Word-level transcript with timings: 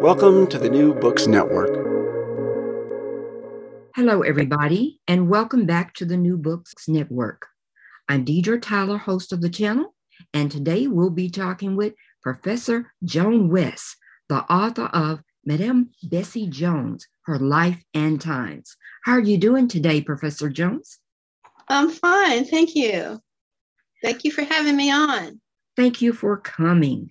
Welcome 0.00 0.46
to 0.48 0.58
the 0.58 0.68
New 0.68 0.94
Books 0.94 1.26
Network. 1.26 1.74
Hello, 3.96 4.22
everybody, 4.22 5.00
and 5.08 5.28
welcome 5.28 5.66
back 5.66 5.94
to 5.94 6.04
the 6.04 6.16
New 6.16 6.36
Books 6.36 6.86
Network. 6.86 7.46
I'm 8.08 8.24
Deidre 8.24 8.62
Tyler, 8.62 8.98
host 8.98 9.32
of 9.32 9.40
the 9.40 9.48
channel, 9.48 9.94
and 10.32 10.50
today 10.50 10.86
we'll 10.86 11.10
be 11.10 11.28
talking 11.28 11.76
with 11.76 11.94
Professor 12.22 12.92
Joan 13.04 13.48
West, 13.48 13.96
the 14.28 14.44
author 14.52 14.86
of 14.86 15.22
Madame 15.44 15.90
Bessie 16.02 16.48
Jones, 16.48 17.06
Her 17.22 17.38
Life 17.38 17.82
and 17.94 18.20
Times. 18.20 18.76
How 19.04 19.12
are 19.12 19.20
you 19.20 19.38
doing 19.38 19.66
today, 19.66 20.00
Professor 20.00 20.48
Jones? 20.50 20.98
I'm 21.68 21.90
fine, 21.90 22.44
thank 22.44 22.74
you. 22.74 23.20
Thank 24.02 24.24
you 24.24 24.30
for 24.30 24.44
having 24.44 24.76
me 24.76 24.92
on. 24.92 25.40
Thank 25.76 26.00
you 26.00 26.12
for 26.12 26.36
coming. 26.36 27.10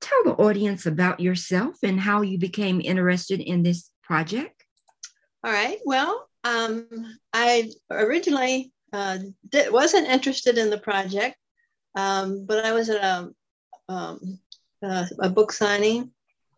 Tell 0.00 0.24
the 0.24 0.32
audience 0.32 0.86
about 0.86 1.20
yourself 1.20 1.76
and 1.82 2.00
how 2.00 2.22
you 2.22 2.38
became 2.38 2.80
interested 2.80 3.40
in 3.40 3.62
this 3.62 3.90
project. 4.02 4.64
All 5.44 5.52
right. 5.52 5.78
Well, 5.84 6.28
um, 6.44 6.86
I 7.32 7.70
originally 7.90 8.72
uh, 8.92 9.18
did, 9.48 9.72
wasn't 9.72 10.08
interested 10.08 10.58
in 10.58 10.70
the 10.70 10.78
project, 10.78 11.36
um, 11.96 12.44
but 12.46 12.64
I 12.64 12.72
was 12.72 12.88
at 12.88 13.02
a, 13.02 13.30
um, 13.88 14.38
uh, 14.82 15.06
a 15.20 15.28
book 15.28 15.52
signing, 15.52 16.10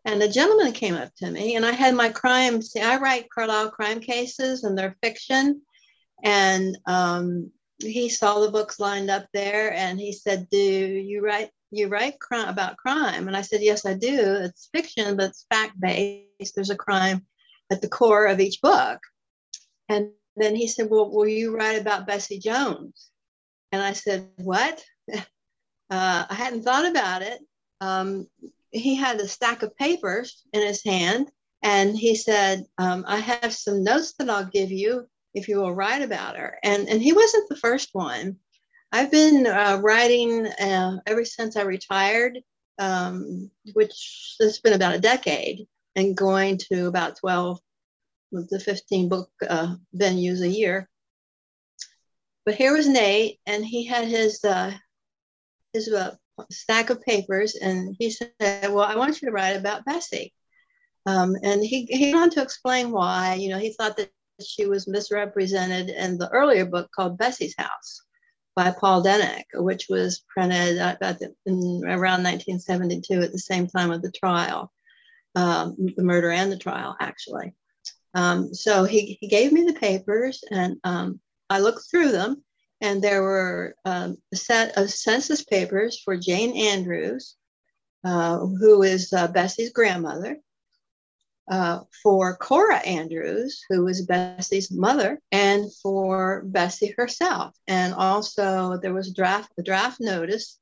and 0.05 0.23
a 0.23 0.29
gentleman 0.29 0.73
came 0.73 0.95
up 0.95 1.15
to 1.17 1.31
me, 1.31 1.57
and 1.57 1.65
I 1.65 1.73
had 1.73 1.95
my 1.95 2.09
crime. 2.09 2.63
See, 2.63 2.81
I 2.81 2.97
write 2.99 3.31
Carlisle 3.31 3.71
crime 3.71 4.01
cases, 4.01 4.65
and 4.65 4.77
they're 4.77 4.97
fiction, 5.03 5.63
and 6.23 6.77
um, 6.87 7.51
he 7.79 8.09
saw 8.09 8.41
the 8.41 8.51
books 8.51 8.81
lined 8.81 9.11
up 9.11 9.27
there, 9.33 9.73
and 9.73 9.99
he 9.99 10.13
said, 10.13 10.49
"Do 10.51 10.59
you 10.59 11.25
write 11.25 11.51
you 11.73 11.89
write 11.89 12.21
crime 12.21 12.49
about 12.49 12.77
crime 12.77 13.29
and 13.29 13.37
i 13.37 13.43
said 13.43 13.63
yes 13.63 13.85
i 13.87 13.95
do. 13.95 14.37
It's 14.43 14.69
fiction 14.73 15.17
but 15.17 15.31
it's 15.31 15.47
fact 15.51 15.81
based 15.81 16.55
there's 16.55 16.71
a 16.71 16.77
crime 16.77 17.27
at 17.71 17.81
the 17.81 17.89
core 17.89 18.27
of 18.27 18.41
each 18.41 18.61
book. 18.61 18.99
And 19.89 20.11
then 20.37 20.55
he 20.55 20.69
said 20.69 20.89
well 20.91 21.11
will 21.11 21.29
you 21.29 21.57
write 21.57 21.81
about 21.81 22.07
bessie 22.07 22.39
jones? 22.39 23.09
And 23.73 23.83
i 23.83 23.93
said 23.93 24.29
what? 24.37 24.83
Uh, 25.91 26.25
i 26.31 26.35
hadn't 26.35 26.63
thought 26.63 26.91
about 26.91 27.21
it. 27.21 27.39
Um, 27.83 28.27
he 28.71 28.95
had 28.95 29.21
a 29.21 29.29
stack 29.29 29.63
of 29.63 29.77
papers 29.77 30.43
in 30.55 30.67
his 30.67 30.83
hand 30.83 31.31
and 31.63 31.95
he 31.95 32.15
said 32.15 32.65
um, 32.79 33.05
i 33.07 33.19
have 33.19 33.53
some 33.53 33.85
notes 33.85 34.15
that 34.15 34.31
i'll 34.31 34.47
give 34.47 34.73
you 34.73 35.07
if 35.35 35.49
you 35.49 35.59
will 35.59 35.75
write 35.75 36.03
about 36.03 36.37
her. 36.37 36.59
And 36.63 36.89
and 36.89 37.03
he 37.03 37.13
wasn't 37.13 37.49
the 37.49 37.57
first 37.57 37.91
one 37.93 38.37
I've 38.95 39.11
been 39.11 39.47
uh, 39.47 39.81
writing 39.83 40.47
uh, 40.47 40.99
ever 41.07 41.25
since 41.25 41.57
I 41.57 41.63
retired, 41.63 42.39
um, 42.79 43.51
which 43.73 44.37
has 44.39 44.59
been 44.59 44.75
about 44.75 44.95
a 44.95 45.01
decade, 45.01 45.67
and 45.97 46.15
going 46.15 46.59
to 46.71 46.89
about 46.89 47.17
12 47.17 47.59
to 48.51 48.59
15 48.59 49.09
book 49.09 49.31
uh, 49.49 49.77
venues 49.97 50.43
a 50.43 50.49
year. 50.49 50.91
But 52.45 52.57
here 52.57 52.77
was 52.77 52.87
Nate, 52.87 53.39
and 53.47 53.65
he 53.65 53.87
had 53.87 54.09
his 54.09 54.45
uh, 54.45 54.73
his 55.73 55.91
uh, 55.91 56.15
stack 56.51 56.91
of 56.91 57.01
papers, 57.01 57.55
and 57.55 57.97
he 57.99 58.11
said, 58.11 58.31
"Well, 58.41 58.81
I 58.81 58.97
want 58.97 59.23
you 59.23 59.29
to 59.29 59.33
write 59.33 59.57
about 59.57 59.87
Bessie." 59.87 60.35
Um, 61.07 61.35
and 61.43 61.65
he 61.65 61.87
he 61.87 62.13
went 62.13 62.25
on 62.25 62.31
to 62.31 62.43
explain 62.43 62.91
why. 62.91 63.35
You 63.35 63.49
know, 63.51 63.59
he 63.59 63.73
thought 63.73 63.97
that 63.97 64.11
she 64.45 64.67
was 64.67 64.87
misrepresented 64.87 65.89
in 65.89 66.19
the 66.19 66.29
earlier 66.29 66.67
book 66.67 66.91
called 66.95 67.17
Bessie's 67.17 67.55
House 67.57 68.03
by 68.55 68.71
Paul 68.71 69.03
Denick, 69.03 69.45
which 69.55 69.87
was 69.89 70.25
printed 70.29 70.77
about 70.77 71.19
the, 71.19 71.35
in, 71.47 71.83
around 71.85 72.23
1972 72.23 73.23
at 73.23 73.33
the 73.33 73.39
same 73.39 73.67
time 73.67 73.91
of 73.91 74.03
the 74.03 74.13
trial, 74.13 74.73
um, 75.35 75.77
the 75.97 76.03
murder 76.03 76.31
and 76.31 76.53
the 76.53 76.59
trial, 76.59 76.97
actually. 77.01 77.55
Um, 78.15 78.53
so 78.53 78.85
he, 78.85 79.17
he 79.21 79.29
gave 79.29 79.53
me 79.53 79.65
the 79.65 79.73
papers 79.73 80.45
and 80.51 80.77
um, 80.85 81.21
I 81.49 81.61
looked 81.61 81.85
through 81.91 82.13
them, 82.13 82.43
and 82.81 83.03
there 83.03 83.23
were 83.23 83.75
um, 83.85 84.17
a 84.33 84.37
set 84.37 84.77
of 84.79 84.91
census 84.91 85.45
papers 85.45 86.01
for 86.03 86.17
Jane 86.17 86.57
Andrews, 86.57 87.37
uh, 88.05 88.39
who 88.39 88.83
is 88.83 89.13
uh, 89.13 89.29
Bessie's 89.29 89.71
grandmother 89.71 90.39
uh, 91.51 91.81
for 92.03 92.37
Cora 92.37 92.77
Andrews, 92.77 93.65
who 93.69 93.85
was 93.85 94.07
Bessie's 94.07 94.71
mother, 94.71 95.21
and 95.31 95.73
for 95.83 96.43
Bessie 96.47 96.95
herself. 96.97 97.55
And 97.67 97.95
also 97.95 98.79
there 98.79 98.95
was 98.95 99.09
a 99.09 99.15
draft, 99.15 99.51
a 99.59 99.63
draft 99.63 100.01
notice 100.01 100.59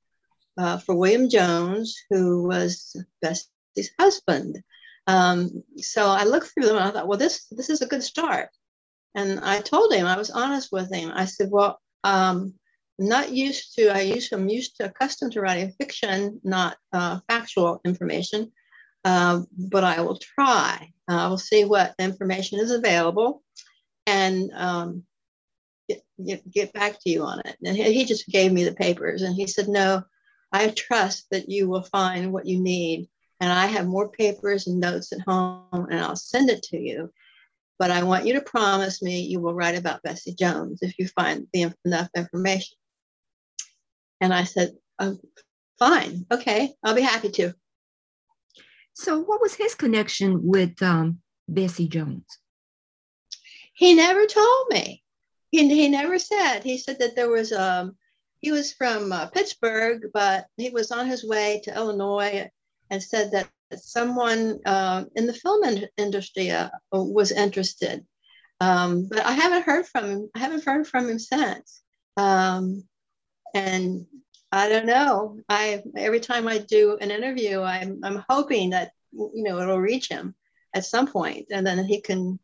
uh, 0.59 0.79
for 0.79 0.95
William 0.95 1.29
Jones, 1.29 1.97
who 2.11 2.45
was 2.45 2.97
Bessie's 3.23 3.91
husband. 3.99 4.63
Um, 5.07 5.63
so 5.79 6.07
I 6.07 6.25
looked 6.25 6.49
through 6.49 6.67
them 6.67 6.77
and 6.77 6.85
I 6.85 6.91
thought, 6.91 7.09
well, 7.09 7.19
this 7.19 7.47
this 7.51 7.71
is 7.71 7.83
a 7.83 7.87
good 7.87 8.03
start. 8.03 8.51
And 9.15 9.41
I 9.41 9.61
told 9.61 9.93
him, 9.93 10.07
I 10.07 10.17
was 10.17 10.31
honest 10.31 10.71
with 10.71 10.93
him. 10.93 11.11
I 11.13 11.25
said, 11.25 11.49
well, 11.51 11.81
um, 12.05 12.55
I'm 13.01 13.09
not 13.09 13.33
used 13.33 13.75
to, 13.77 13.89
I 13.89 14.03
used, 14.03 14.33
I'm 14.33 14.49
used 14.49 14.77
to 14.77 14.85
accustomed 14.85 15.33
to 15.33 15.41
writing 15.41 15.73
fiction, 15.81 16.41
not 16.45 16.77
uh, 16.93 17.21
factual 17.29 17.81
information. 17.85 18.53
Um, 19.05 19.47
but 19.57 19.85
I 19.85 20.03
will 20.03 20.19
try. 20.19 20.93
Uh, 21.09 21.17
I 21.17 21.29
will 21.29 21.39
see 21.39 21.65
what 21.65 21.95
information 21.99 22.61
is 22.61 22.71
available 22.71 23.43
and 24.07 24.51
um, 24.55 25.05
get, 25.89 26.03
get, 26.25 26.51
get, 26.51 26.73
back 26.73 27.01
to 27.01 27.11
you 27.11 27.23
on 27.23 27.41
it. 27.41 27.57
And 27.65 27.77
he, 27.77 27.93
he 27.93 28.05
just 28.05 28.29
gave 28.29 28.53
me 28.53 28.65
the 28.65 28.75
papers 28.75 29.23
and 29.23 29.35
he 29.35 29.47
said, 29.47 29.69
No, 29.69 30.03
I 30.53 30.69
trust 30.69 31.27
that 31.31 31.49
you 31.49 31.69
will 31.69 31.83
find 31.83 32.33
what 32.33 32.47
you 32.47 32.61
need. 32.61 33.09
And 33.41 33.51
I 33.51 33.67
have 33.67 33.87
more 33.87 34.11
papers 34.11 34.67
and 34.67 34.81
notes 34.81 35.13
at 35.13 35.21
home 35.21 35.65
and 35.73 35.99
I'll 35.99 36.17
send 36.17 36.51
it 36.51 36.63
to 36.65 36.79
you. 36.79 37.11
But 37.79 37.91
I 37.91 38.03
want 38.03 38.27
you 38.27 38.35
to 38.35 38.43
promise 38.43 39.01
me 39.01 39.23
you 39.23 39.41
will 39.41 39.55
write 39.55 39.79
about 39.79 40.03
Bessie 40.03 40.35
Jones 40.35 40.81
if 40.83 40.99
you 40.99 41.09
find 41.09 41.47
the, 41.55 41.73
enough 41.87 42.11
information. 42.15 42.77
And 44.21 44.35
I 44.35 44.45
said, 44.45 44.73
oh, 44.99 45.17
Fine, 45.81 46.27
okay, 46.31 46.75
I'll 46.85 46.95
be 46.95 47.01
happy 47.01 47.31
to. 47.31 47.55
So, 48.95 49.21
what 49.21 49.41
was 49.41 49.55
his 49.55 49.75
connection 49.75 50.47
with 50.47 50.83
um, 50.83 51.21
Bessie 51.49 51.89
Jones? 51.89 52.27
He 53.75 53.95
never 53.95 54.27
told 54.27 54.67
me. 54.71 55.03
He, 55.51 55.69
he 55.69 55.89
never 55.89 56.19
said. 56.19 56.63
He 56.63 56.79
said 56.79 56.99
that 56.99 57.17
there 57.17 57.31
was 57.31 57.53
um 57.53 57.97
he 58.41 58.53
was 58.53 58.73
from 58.73 59.13
uh, 59.13 59.27
Pittsburgh, 59.27 60.07
but 60.15 60.47
he 60.57 60.71
was 60.71 60.91
on 60.91 61.07
his 61.07 61.25
way 61.25 61.61
to 61.65 61.75
Illinois 61.75 62.51
and 62.89 63.03
said 63.03 63.33
that 63.33 63.49
someone 63.77 64.61
uh, 64.65 65.05
in 65.15 65.27
the 65.27 65.35
film 65.35 65.63
in- 65.65 65.89
industry 65.97 66.51
uh, 66.51 66.71
was 66.91 67.33
interested. 67.33 68.05
Um, 68.61 69.09
but 69.09 69.25
I 69.25 69.33
haven't 69.33 69.65
heard 69.65 69.87
from 69.87 70.05
him. 70.05 70.31
I 70.35 70.39
haven't 70.39 70.65
heard 70.65 70.87
from 70.87 71.09
him 71.09 71.19
since. 71.19 71.83
Um, 72.17 72.85
and 73.55 74.07
I 74.53 74.69
don't 74.69 74.87
know. 74.87 75.39
I 75.49 75.83
every 75.97 76.21
time 76.21 76.49
I 76.49 76.59
do 76.59 76.99
an 77.01 77.11
interview, 77.11 77.63
I'm 77.63 78.01
I'm 78.03 78.25
hoping 78.29 78.71
that 78.71 78.93
you 79.13 79.43
know 79.45 79.61
it'll 79.61 79.79
reach 79.79 80.09
him 80.09 80.35
at 80.75 80.85
some 80.85 81.07
point, 81.07 81.47
and 81.51 81.67
then 81.67 81.85
he 81.85 82.01
can 82.01 82.39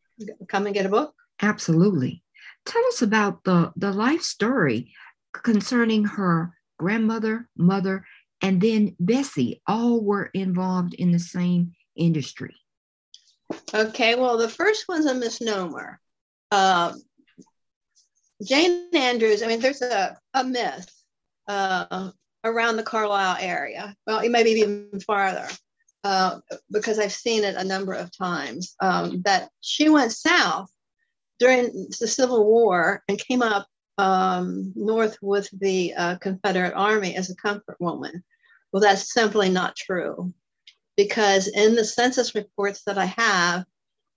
come 0.48 0.66
and 0.66 0.74
get 0.74 0.86
a 0.86 0.90
book. 0.90 1.14
Absolutely. 1.42 2.22
Tell 2.64 2.84
us 2.86 3.02
about 3.02 3.42
the 3.44 3.72
the 3.76 3.92
life 3.92 4.22
story 4.22 4.92
concerning 5.32 6.04
her 6.04 6.54
grandmother, 6.78 7.48
mother, 7.56 8.04
and 8.40 8.60
then 8.60 8.94
Bessie. 9.00 9.60
All 9.66 10.00
were 10.00 10.30
involved 10.32 10.94
in 10.94 11.10
the 11.10 11.18
same 11.18 11.72
industry. 11.96 12.54
Okay. 13.74 14.14
Well, 14.14 14.38
the 14.38 14.48
first 14.48 14.86
one's 14.88 15.06
a 15.06 15.14
misnomer. 15.14 15.98
Uh, 16.52 16.92
Jane 18.44 18.90
Andrews. 18.94 19.42
I 19.42 19.48
mean, 19.48 19.60
there's 19.60 19.82
a 19.82 20.16
a 20.34 20.44
myth 20.44 20.95
uh, 21.48 22.10
around 22.44 22.76
the 22.76 22.82
Carlisle 22.82 23.38
area. 23.40 23.94
Well, 24.06 24.20
it 24.20 24.30
may 24.30 24.42
be 24.42 24.50
even 24.50 25.00
farther, 25.00 25.48
uh, 26.04 26.40
because 26.70 26.98
I've 26.98 27.12
seen 27.12 27.44
it 27.44 27.56
a 27.56 27.64
number 27.64 27.92
of 27.92 28.16
times. 28.16 28.74
Um, 28.80 29.22
that 29.22 29.50
she 29.60 29.88
went 29.88 30.12
south 30.12 30.70
during 31.38 31.88
the 32.00 32.06
Civil 32.06 32.44
War 32.46 33.02
and 33.08 33.18
came 33.18 33.42
up 33.42 33.66
um, 33.98 34.72
north 34.76 35.18
with 35.22 35.48
the 35.52 35.94
uh, 35.94 36.16
Confederate 36.18 36.74
Army 36.74 37.16
as 37.16 37.30
a 37.30 37.36
comfort 37.36 37.76
woman. 37.80 38.22
Well, 38.72 38.82
that's 38.82 39.12
simply 39.12 39.48
not 39.48 39.76
true, 39.76 40.32
because 40.96 41.48
in 41.48 41.74
the 41.74 41.84
census 41.84 42.34
reports 42.34 42.82
that 42.86 42.98
I 42.98 43.06
have, 43.06 43.64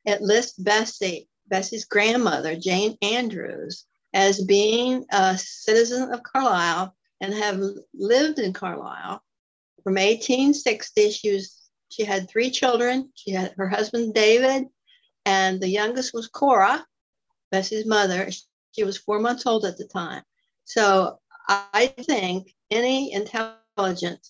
it 0.05 0.21
lists 0.21 0.57
Bessie, 0.57 1.29
Bessie's 1.47 1.85
grandmother, 1.85 2.55
Jane 2.55 2.97
Andrews, 3.01 3.85
as 4.13 4.43
being 4.43 5.05
a 5.11 5.37
citizen 5.37 6.13
of 6.13 6.23
Carlisle 6.23 6.95
and 7.21 7.33
have 7.33 7.62
lived 7.94 8.39
in 8.39 8.54
Carlisle 8.54 9.21
from 9.83 9.95
1860. 9.95 11.12
She 11.12 11.31
was 11.33 11.56
she 11.89 12.04
had 12.04 12.30
three 12.30 12.51
children. 12.51 13.12
She 13.16 13.31
had 13.31 13.54
her 13.57 13.68
husband 13.68 14.13
David, 14.13 14.66
and 15.25 15.60
the 15.60 15.69
youngest 15.69 16.13
was 16.13 16.27
Cora, 16.27 16.86
Bessie's 17.51 17.86
mother. 17.86 18.30
She 18.71 18.83
was 18.83 18.98
four 18.98 19.19
months 19.19 19.45
old 19.45 19.66
at 19.66 19.77
the 19.77 19.88
time. 19.88 20.24
So 20.66 21.19
I 21.48 21.88
think 21.88 22.54
any 22.69 23.12
intelligent 23.12 24.27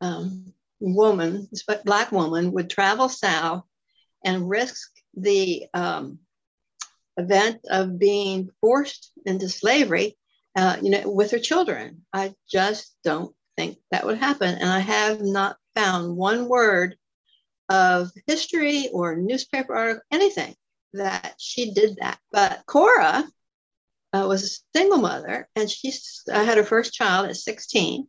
um, 0.00 0.52
woman, 0.78 1.48
black 1.84 2.12
woman, 2.12 2.52
would 2.52 2.70
travel 2.70 3.08
south 3.08 3.64
and 4.24 4.48
risk 4.48 4.88
the 5.14 5.66
um, 5.74 6.20
event 7.16 7.60
of 7.68 7.98
being 7.98 8.50
forced 8.60 9.10
into 9.26 9.48
slavery 9.48 10.16
uh, 10.56 10.76
you 10.82 10.90
know, 10.90 11.10
with 11.10 11.30
her 11.30 11.38
children. 11.38 12.04
I 12.12 12.34
just 12.50 12.94
don't 13.04 13.34
think 13.56 13.78
that 13.90 14.06
would 14.06 14.18
happen. 14.18 14.54
And 14.54 14.68
I 14.68 14.80
have 14.80 15.20
not 15.20 15.56
found 15.74 16.16
one 16.16 16.48
word 16.48 16.96
of 17.68 18.10
history 18.26 18.88
or 18.92 19.16
newspaper 19.16 19.74
article, 19.74 20.02
anything 20.10 20.54
that 20.94 21.34
she 21.38 21.72
did 21.72 21.96
that. 22.00 22.18
But 22.30 22.62
Cora 22.66 23.24
uh, 24.12 24.26
was 24.28 24.44
a 24.44 24.78
single 24.78 24.98
mother 24.98 25.48
and 25.56 25.70
she 25.70 25.92
uh, 26.30 26.44
had 26.44 26.58
her 26.58 26.64
first 26.64 26.92
child 26.92 27.28
at 27.28 27.36
16. 27.36 28.06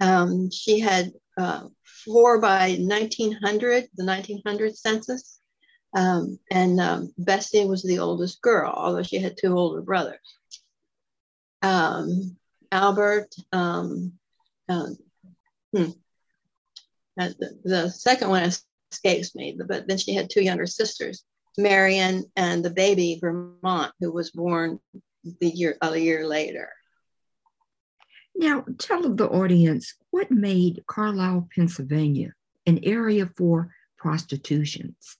Um, 0.00 0.50
she 0.50 0.80
had 0.80 1.12
uh, 1.36 1.64
four 2.06 2.40
by 2.40 2.76
1900, 2.80 3.88
the 3.94 4.04
1900 4.04 4.76
census. 4.76 5.38
Um, 5.94 6.38
and 6.50 6.80
um, 6.80 7.12
Bessie 7.18 7.66
was 7.66 7.82
the 7.82 7.98
oldest 7.98 8.40
girl, 8.40 8.72
although 8.74 9.02
she 9.02 9.18
had 9.18 9.36
two 9.36 9.58
older 9.58 9.82
brothers 9.82 10.20
um, 11.62 12.36
Albert. 12.72 13.34
Um, 13.52 14.12
uh, 14.68 14.88
hmm. 15.74 15.90
uh, 17.18 17.28
the, 17.38 17.58
the, 17.64 17.90
second 17.90 18.28
one 18.28 18.48
escapes 18.92 19.34
me, 19.34 19.58
but 19.66 19.88
then 19.88 19.98
she 19.98 20.14
had 20.14 20.30
two 20.30 20.42
younger 20.42 20.66
sisters, 20.66 21.24
Marion 21.58 22.24
and 22.36 22.64
the 22.64 22.70
baby 22.70 23.18
Vermont, 23.20 23.92
who 24.00 24.12
was 24.12 24.30
born 24.30 24.78
the 25.40 25.48
year 25.48 25.76
a 25.82 25.96
year 25.96 26.26
later. 26.26 26.70
Now, 28.36 28.64
tell 28.78 29.12
the 29.12 29.28
audience 29.28 29.94
what 30.10 30.30
made 30.30 30.84
Carlisle, 30.86 31.48
Pennsylvania, 31.54 32.32
an 32.64 32.80
area 32.84 33.28
for 33.36 33.74
prostitutions. 33.98 35.16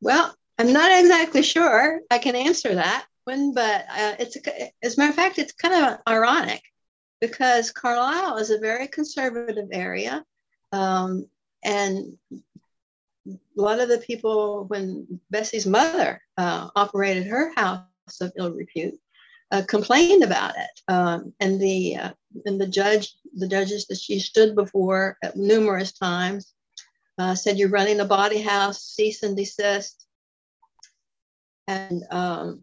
Well, 0.00 0.34
I'm 0.58 0.72
not 0.72 1.00
exactly 1.00 1.42
sure 1.42 2.00
I 2.10 2.18
can 2.18 2.36
answer 2.36 2.74
that 2.74 3.06
one, 3.24 3.54
but 3.54 3.86
uh, 3.90 4.14
it's 4.18 4.36
a, 4.36 4.72
as 4.82 4.96
a 4.96 5.00
matter 5.00 5.10
of 5.10 5.16
fact, 5.16 5.38
it's 5.38 5.52
kind 5.52 5.74
of 5.74 5.98
ironic 6.08 6.62
because 7.20 7.70
Carlisle 7.70 8.38
is 8.38 8.50
a 8.50 8.58
very 8.58 8.88
conservative 8.88 9.68
area, 9.72 10.24
um, 10.72 11.26
and 11.64 12.16
a 13.26 13.36
lot 13.56 13.80
of 13.80 13.88
the 13.88 13.98
people 13.98 14.64
when 14.64 15.20
Bessie's 15.30 15.66
mother 15.66 16.20
uh, 16.36 16.68
operated 16.74 17.26
her 17.26 17.52
house 17.54 17.86
of 18.20 18.32
ill 18.36 18.52
repute 18.52 18.98
uh, 19.52 19.62
complained 19.68 20.24
about 20.24 20.54
it, 20.56 20.80
um, 20.88 21.32
and 21.38 21.60
the 21.60 21.96
uh, 21.96 22.10
and 22.46 22.60
the 22.60 22.66
judge, 22.66 23.14
the 23.34 23.46
judges 23.46 23.86
that 23.86 23.98
she 23.98 24.18
stood 24.18 24.54
before 24.54 25.18
numerous 25.34 25.92
times 25.92 26.54
uh, 27.18 27.34
said, 27.34 27.58
"You're 27.58 27.68
running 27.68 28.00
a 28.00 28.06
bawdy 28.06 28.40
house, 28.40 28.82
cease 28.82 29.22
and 29.22 29.36
desist." 29.36 30.06
And 31.68 32.02
um, 32.10 32.62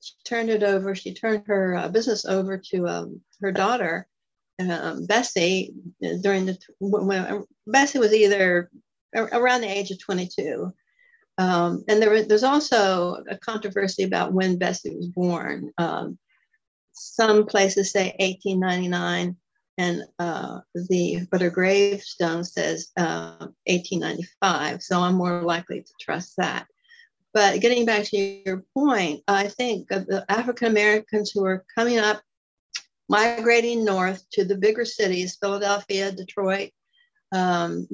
she 0.00 0.14
turned 0.24 0.50
it 0.50 0.62
over. 0.62 0.94
She 0.94 1.14
turned 1.14 1.44
her 1.46 1.76
uh, 1.76 1.88
business 1.88 2.24
over 2.24 2.58
to 2.70 2.86
um, 2.86 3.20
her 3.40 3.52
daughter, 3.52 4.06
um, 4.58 5.06
Bessie, 5.06 5.74
during 6.22 6.46
the 6.46 6.58
when 6.80 7.44
Bessie 7.66 7.98
was 7.98 8.12
either 8.12 8.70
around 9.14 9.62
the 9.62 9.68
age 9.68 9.90
of 9.90 10.02
22. 10.02 10.72
Um, 11.38 11.84
and 11.88 12.00
there 12.00 12.10
was, 12.10 12.26
there's 12.26 12.42
also 12.42 13.22
a 13.28 13.36
controversy 13.36 14.04
about 14.04 14.32
when 14.32 14.58
Bessie 14.58 14.96
was 14.96 15.08
born. 15.08 15.72
Um, 15.76 16.18
some 16.92 17.44
places 17.46 17.92
say 17.92 18.14
1899, 18.18 19.36
and 19.78 20.02
uh, 20.18 20.60
the 20.74 21.26
but 21.30 21.42
her 21.42 21.50
gravestone 21.50 22.44
says 22.44 22.90
uh, 22.96 23.48
1895. 23.66 24.82
So 24.82 25.00
I'm 25.00 25.14
more 25.14 25.42
likely 25.42 25.82
to 25.82 25.92
trust 26.00 26.34
that. 26.38 26.66
But 27.36 27.60
getting 27.60 27.84
back 27.84 28.04
to 28.04 28.16
your 28.16 28.64
point, 28.72 29.22
I 29.28 29.48
think 29.48 29.90
of 29.90 30.06
the 30.06 30.24
African 30.26 30.68
Americans 30.68 31.32
who 31.32 31.44
are 31.44 31.66
coming 31.74 31.98
up, 31.98 32.22
migrating 33.10 33.84
north 33.84 34.24
to 34.30 34.46
the 34.46 34.56
bigger 34.56 34.86
cities, 34.86 35.36
Philadelphia, 35.38 36.10
Detroit. 36.12 36.70
Um, 37.32 37.86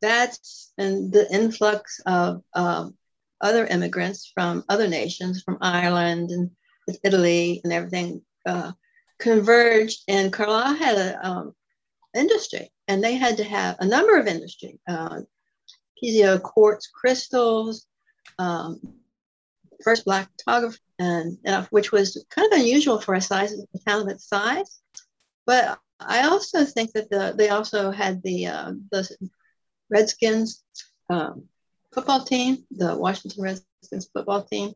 that's 0.00 0.72
and 0.76 1.12
the 1.12 1.32
influx 1.32 2.00
of 2.04 2.42
um, 2.52 2.96
other 3.40 3.64
immigrants 3.64 4.32
from 4.34 4.64
other 4.68 4.88
nations, 4.88 5.44
from 5.44 5.58
Ireland 5.60 6.32
and 6.32 6.50
Italy 7.04 7.60
and 7.62 7.72
everything, 7.72 8.22
uh, 8.44 8.72
converged. 9.20 10.00
And 10.08 10.32
Carlisle 10.32 10.74
had 10.74 10.98
an 10.98 11.16
um, 11.22 11.54
industry, 12.12 12.72
and 12.88 13.04
they 13.04 13.14
had 13.14 13.36
to 13.36 13.44
have 13.44 13.76
a 13.78 13.86
number 13.86 14.18
of 14.18 14.26
industry. 14.26 14.80
Uh, 14.88 15.20
quartz 16.42 16.88
crystals, 16.88 17.86
um, 18.42 18.80
first 19.84 20.04
black 20.04 20.28
photographer, 20.38 20.78
and 20.98 21.38
which 21.70 21.92
was 21.92 22.24
kind 22.30 22.52
of 22.52 22.58
unusual 22.58 23.00
for 23.00 23.14
a 23.14 23.20
size 23.20 23.52
a 23.52 23.78
town 23.88 24.02
of 24.02 24.08
its 24.08 24.28
size. 24.28 24.80
But 25.46 25.78
I 26.00 26.28
also 26.28 26.64
think 26.64 26.92
that 26.92 27.10
the, 27.10 27.34
they 27.36 27.48
also 27.48 27.90
had 27.90 28.22
the 28.22 28.46
uh, 28.46 28.72
the 28.90 29.02
Redskins 29.90 30.62
um, 31.10 31.44
football 31.94 32.24
team, 32.24 32.64
the 32.70 32.96
Washington 32.96 33.42
Redskins 33.42 34.08
football 34.12 34.42
team, 34.42 34.72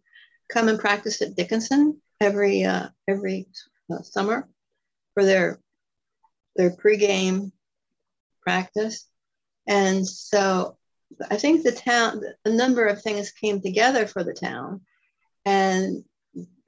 come 0.53 0.69
and 0.69 0.79
practice 0.79 1.23
at 1.23 1.37
Dickinson 1.37 2.01
every 2.21 2.65
uh, 2.65 2.89
every 3.09 3.47
uh, 3.91 4.03
summer 4.03 4.49
for 5.15 5.25
their 5.25 5.61
their 6.57 6.71
pregame 6.71 7.53
practice. 8.43 9.07
And 9.67 10.07
so 10.07 10.77
I 11.31 11.37
think 11.37 11.63
the 11.63 11.73
town, 11.73 12.23
a 12.45 12.51
number 12.51 12.87
of 12.87 13.03
things 13.03 13.31
came 13.33 13.61
together 13.61 14.07
for 14.07 14.25
the 14.25 14.35
town. 14.35 14.83
And 15.45 16.05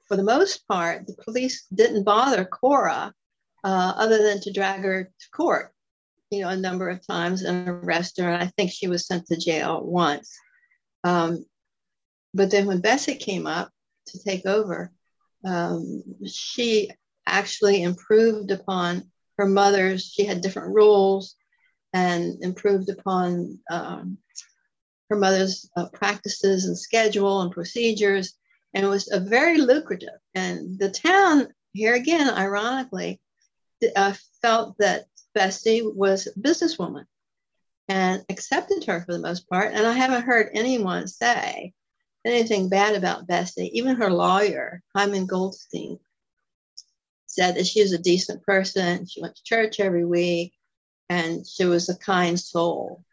for 0.07 0.15
the 0.15 0.23
most 0.23 0.67
part, 0.67 1.05
the 1.05 1.15
police 1.23 1.65
didn't 1.73 2.03
bother 2.03 2.45
Cora 2.45 3.13
uh, 3.63 3.93
other 3.95 4.23
than 4.23 4.41
to 4.41 4.53
drag 4.53 4.81
her 4.81 5.03
to 5.03 5.29
court, 5.31 5.73
you 6.31 6.41
know, 6.41 6.49
a 6.49 6.57
number 6.57 6.89
of 6.89 7.05
times 7.05 7.43
and 7.43 7.67
arrest 7.67 8.19
her. 8.19 8.29
And 8.29 8.41
I 8.41 8.47
think 8.47 8.71
she 8.71 8.87
was 8.87 9.05
sent 9.05 9.27
to 9.27 9.37
jail 9.37 9.83
once. 9.83 10.35
Um, 11.03 11.45
but 12.33 12.51
then 12.51 12.65
when 12.65 12.81
Bessie 12.81 13.15
came 13.15 13.47
up 13.47 13.69
to 14.07 14.23
take 14.23 14.45
over, 14.45 14.91
um, 15.45 16.03
she 16.25 16.91
actually 17.25 17.83
improved 17.83 18.51
upon 18.51 19.11
her 19.37 19.45
mother's. 19.45 20.05
She 20.05 20.25
had 20.25 20.41
different 20.41 20.73
rules 20.73 21.35
and 21.93 22.43
improved 22.43 22.89
upon 22.89 23.59
um, 23.71 24.17
her 25.09 25.15
mother's 25.15 25.69
uh, 25.75 25.87
practices 25.89 26.65
and 26.65 26.77
schedule 26.77 27.41
and 27.41 27.51
procedures. 27.51 28.35
And 28.73 28.85
it 28.85 28.89
was 28.89 29.11
a 29.11 29.19
very 29.19 29.57
lucrative. 29.57 30.19
And 30.35 30.77
the 30.77 30.91
town, 30.91 31.47
here 31.73 31.95
again, 31.95 32.29
ironically, 32.29 33.19
uh, 33.95 34.13
felt 34.41 34.77
that 34.77 35.05
Bessie 35.33 35.81
was 35.83 36.27
a 36.27 36.39
businesswoman 36.39 37.05
and 37.87 38.23
accepted 38.29 38.83
her 38.85 39.01
for 39.01 39.13
the 39.13 39.19
most 39.19 39.49
part. 39.49 39.73
And 39.73 39.85
I 39.85 39.93
haven't 39.93 40.23
heard 40.23 40.49
anyone 40.53 41.07
say 41.07 41.73
anything 42.25 42.69
bad 42.69 42.95
about 42.95 43.27
Bessie. 43.27 43.71
Even 43.73 43.95
her 43.95 44.11
lawyer, 44.11 44.83
Hyman 44.95 45.25
Goldstein, 45.25 45.99
said 47.25 47.55
that 47.55 47.65
she 47.65 47.81
was 47.81 47.93
a 47.93 47.97
decent 47.97 48.43
person. 48.43 49.05
She 49.05 49.21
went 49.21 49.35
to 49.35 49.43
church 49.43 49.79
every 49.79 50.05
week 50.05 50.53
and 51.09 51.47
she 51.47 51.65
was 51.65 51.89
a 51.89 51.97
kind 51.97 52.39
soul. 52.39 53.03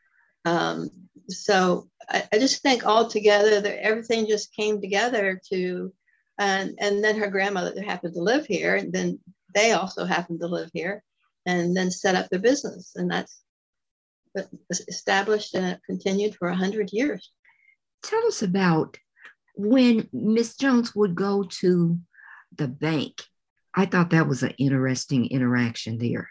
Um, 0.46 0.90
so 1.28 1.88
I, 2.08 2.22
I, 2.32 2.38
just 2.38 2.62
think 2.62 2.86
altogether 2.86 3.60
that 3.60 3.84
everything 3.84 4.28
just 4.28 4.54
came 4.54 4.80
together 4.80 5.40
to, 5.50 5.92
and, 6.38 6.78
and 6.78 7.02
then 7.02 7.18
her 7.18 7.28
grandmother 7.28 7.82
happened 7.82 8.14
to 8.14 8.22
live 8.22 8.46
here, 8.46 8.76
and 8.76 8.92
then 8.92 9.18
they 9.54 9.72
also 9.72 10.04
happened 10.04 10.38
to 10.40 10.46
live 10.46 10.70
here, 10.72 11.02
and 11.46 11.76
then 11.76 11.90
set 11.90 12.14
up 12.14 12.28
their 12.28 12.38
business, 12.38 12.92
and 12.94 13.10
that's 13.10 13.42
established 14.70 15.54
and 15.54 15.66
it 15.66 15.80
continued 15.86 16.34
for 16.34 16.48
a 16.48 16.56
hundred 16.56 16.92
years. 16.92 17.32
Tell 18.02 18.24
us 18.26 18.42
about 18.42 18.96
when 19.56 20.08
Miss 20.12 20.56
Jones 20.56 20.94
would 20.94 21.14
go 21.14 21.44
to 21.60 21.98
the 22.54 22.68
bank. 22.68 23.22
I 23.74 23.86
thought 23.86 24.10
that 24.10 24.28
was 24.28 24.42
an 24.42 24.54
interesting 24.58 25.26
interaction 25.26 25.98
there. 25.98 26.30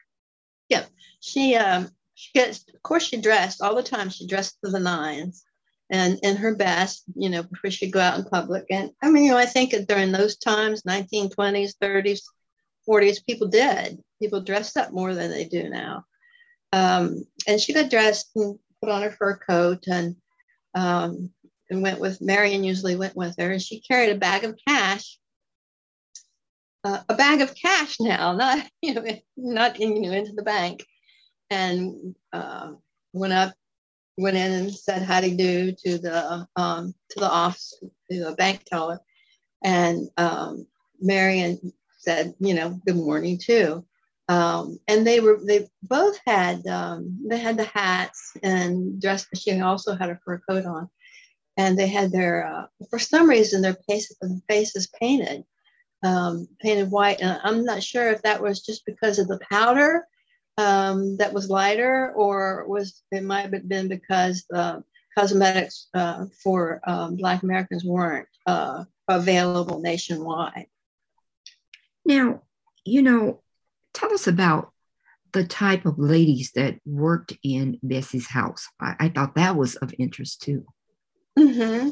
Yeah, 0.69 0.85
she 1.19 1.55
um, 1.55 1.89
she 2.15 2.31
gets, 2.33 2.65
of 2.73 2.81
course, 2.81 3.03
she 3.03 3.21
dressed 3.21 3.61
all 3.61 3.75
the 3.75 3.83
time. 3.83 4.09
She 4.09 4.25
dressed 4.25 4.57
to 4.63 4.71
the 4.71 4.79
nines 4.79 5.43
and 5.89 6.19
in 6.23 6.37
her 6.37 6.55
best, 6.55 7.03
you 7.15 7.29
know, 7.29 7.43
before 7.43 7.69
she'd 7.69 7.91
go 7.91 7.99
out 7.99 8.17
in 8.17 8.25
public. 8.25 8.65
And 8.71 8.91
I 9.03 9.09
mean, 9.09 9.25
you 9.25 9.31
know, 9.31 9.37
I 9.37 9.45
think 9.45 9.73
during 9.87 10.11
those 10.11 10.37
times, 10.37 10.81
1920s, 10.83 11.73
30s, 11.81 12.21
40s, 12.89 13.25
people 13.25 13.47
did. 13.47 14.01
People 14.21 14.41
dressed 14.41 14.77
up 14.77 14.91
more 14.91 15.13
than 15.13 15.29
they 15.29 15.45
do 15.45 15.69
now. 15.69 16.05
Um, 16.71 17.25
and 17.47 17.59
she 17.59 17.73
got 17.73 17.91
dressed 17.91 18.31
and 18.35 18.57
put 18.81 18.89
on 18.89 19.03
her 19.03 19.11
fur 19.11 19.37
coat 19.37 19.85
and 19.87 20.15
um, 20.73 21.31
and 21.69 21.81
went 21.81 21.99
with 21.99 22.21
Marion. 22.21 22.63
Usually 22.63 22.95
went 22.95 23.15
with 23.15 23.35
her, 23.37 23.51
and 23.51 23.61
she 23.61 23.79
carried 23.79 24.09
a 24.09 24.19
bag 24.19 24.43
of 24.43 24.57
cash. 24.67 25.17
Uh, 26.83 27.01
a 27.07 27.15
bag 27.15 27.41
of 27.41 27.55
cash 27.55 27.97
now, 27.99 28.33
not 28.35 28.65
you 28.81 28.93
know, 28.93 29.05
not 29.37 29.79
in, 29.79 30.03
you 30.03 30.09
know 30.09 30.17
into 30.17 30.33
the 30.33 30.43
bank, 30.43 30.85
and 31.49 32.15
uh, 32.33 32.73
went 33.13 33.33
up, 33.33 33.53
went 34.17 34.37
in 34.37 34.51
and 34.51 34.73
said 34.73 35.01
how 35.01 35.19
you 35.21 35.35
do 35.35 35.71
to 35.71 35.97
the 35.97 36.47
um, 36.55 36.93
to 37.11 37.19
the 37.19 37.29
office, 37.29 37.73
to 38.11 38.23
the 38.23 38.35
bank 38.35 38.63
teller, 38.65 38.99
and 39.63 40.09
um, 40.17 40.67
Marion 41.01 41.73
said, 41.99 42.35
you 42.39 42.53
know, 42.53 42.79
good 42.85 42.95
morning 42.95 43.37
too. 43.37 43.85
Um, 44.27 44.79
and 44.87 45.05
they 45.05 45.19
were 45.19 45.39
they 45.45 45.67
both 45.83 46.17
had 46.25 46.65
um, 46.67 47.19
they 47.29 47.37
had 47.37 47.57
the 47.57 47.65
hats 47.65 48.31
and 48.41 48.99
dressed. 48.99 49.27
She 49.35 49.59
also 49.59 49.95
had 49.95 50.09
a 50.09 50.19
fur 50.25 50.41
coat 50.49 50.65
on, 50.65 50.89
and 51.57 51.77
they 51.77 51.87
had 51.87 52.11
their 52.11 52.47
uh, 52.47 52.65
for 52.89 52.97
some 52.97 53.29
reason 53.29 53.61
their 53.61 53.77
faces 53.87 54.17
faces 54.47 54.87
painted 54.99 55.43
um, 56.03 56.47
painted 56.59 56.91
white. 56.91 57.21
And 57.21 57.39
I'm 57.43 57.65
not 57.65 57.83
sure 57.83 58.09
if 58.09 58.21
that 58.23 58.41
was 58.41 58.61
just 58.61 58.85
because 58.85 59.19
of 59.19 59.27
the 59.27 59.39
powder 59.51 60.07
um, 60.57 61.17
that 61.17 61.33
was 61.33 61.49
lighter, 61.49 62.13
or 62.15 62.65
was 62.67 63.01
it 63.11 63.23
might 63.23 63.53
have 63.53 63.67
been 63.67 63.87
because 63.87 64.45
the 64.49 64.83
cosmetics 65.17 65.87
uh, 65.93 66.25
for 66.43 66.81
um, 66.85 67.15
Black 67.15 67.43
Americans 67.43 67.83
weren't 67.83 68.27
uh, 68.45 68.83
available 69.07 69.79
nationwide. 69.79 70.67
Now, 72.05 72.43
you 72.83 73.01
know, 73.01 73.41
tell 73.93 74.13
us 74.13 74.27
about 74.27 74.71
the 75.33 75.45
type 75.45 75.85
of 75.85 75.99
ladies 75.99 76.51
that 76.55 76.79
worked 76.85 77.33
in 77.43 77.79
Bessie's 77.83 78.27
house. 78.27 78.67
I, 78.79 78.95
I 78.99 79.09
thought 79.09 79.35
that 79.35 79.55
was 79.55 79.75
of 79.75 79.93
interest 79.97 80.41
too. 80.41 80.65
Mm-hmm. 81.37 81.89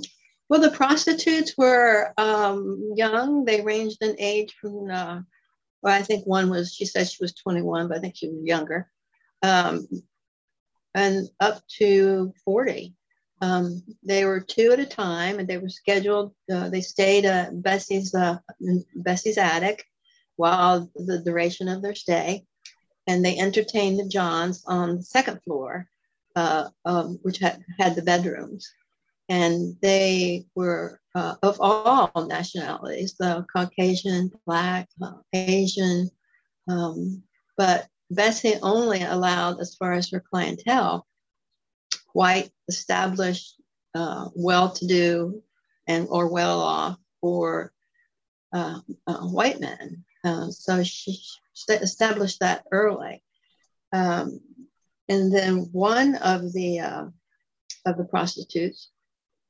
Well, 0.49 0.61
the 0.61 0.71
prostitutes 0.71 1.57
were 1.57 2.13
um, 2.17 2.93
young. 2.95 3.43
They 3.43 3.61
ranged 3.61 4.01
in 4.01 4.15
age 4.19 4.53
from 4.61 4.89
uh, 4.89 5.21
well, 5.83 5.93
I 5.93 6.01
think 6.01 6.25
one 6.25 6.49
was, 6.49 6.73
she 6.73 6.85
said 6.85 7.09
she 7.09 7.17
was 7.21 7.33
21, 7.33 7.89
but 7.89 7.97
I 7.97 7.99
think 7.99 8.15
she 8.15 8.29
was 8.29 8.43
younger, 8.43 8.89
um, 9.43 9.85
and 10.95 11.27
up 11.39 11.61
to 11.79 12.33
40. 12.45 12.95
Um, 13.41 13.83
they 14.01 14.23
were 14.23 14.39
two 14.39 14.71
at 14.71 14.79
a 14.79 14.85
time 14.85 15.37
and 15.39 15.47
they 15.47 15.57
were 15.57 15.67
scheduled, 15.67 16.33
uh, 16.49 16.69
they 16.69 16.79
stayed 16.79 17.25
at 17.25 17.61
Bessie's, 17.61 18.15
uh, 18.15 18.37
Bessie's 18.95 19.37
attic 19.37 19.83
while 20.37 20.89
the 20.95 21.19
duration 21.19 21.67
of 21.67 21.81
their 21.81 21.95
stay. 21.95 22.45
And 23.05 23.25
they 23.25 23.37
entertained 23.37 23.99
the 23.99 24.07
Johns 24.07 24.63
on 24.65 24.95
the 24.95 25.03
second 25.03 25.41
floor, 25.43 25.89
uh, 26.37 26.69
um, 26.85 27.19
which 27.21 27.39
had, 27.39 27.61
had 27.77 27.95
the 27.95 28.01
bedrooms 28.01 28.71
and 29.29 29.75
they 29.81 30.45
were 30.55 30.99
uh, 31.15 31.35
of 31.43 31.57
all 31.59 32.11
nationalities 32.27 33.15
the 33.19 33.45
caucasian 33.55 34.31
black 34.45 34.87
uh, 35.01 35.13
asian 35.33 36.09
um, 36.67 37.23
but 37.57 37.87
bessie 38.09 38.55
only 38.61 39.01
allowed 39.03 39.59
as 39.59 39.75
far 39.75 39.93
as 39.93 40.09
her 40.09 40.23
clientele 40.31 41.05
white 42.13 42.49
established 42.67 43.55
uh, 43.95 44.29
well-to-do 44.35 45.43
and 45.87 46.07
or 46.09 46.27
well-off 46.27 46.97
or 47.21 47.71
uh, 48.53 48.79
uh, 49.07 49.21
white 49.21 49.59
men. 49.59 50.03
Uh, 50.23 50.49
so 50.49 50.83
she 50.83 51.19
established 51.69 52.39
that 52.39 52.63
early. 52.71 53.23
Um, 53.91 54.39
and 55.09 55.33
then 55.33 55.69
one 55.71 56.15
of 56.15 56.53
the 56.53 56.79
of 57.85 57.97
the 57.97 58.05
prostitutes 58.05 58.89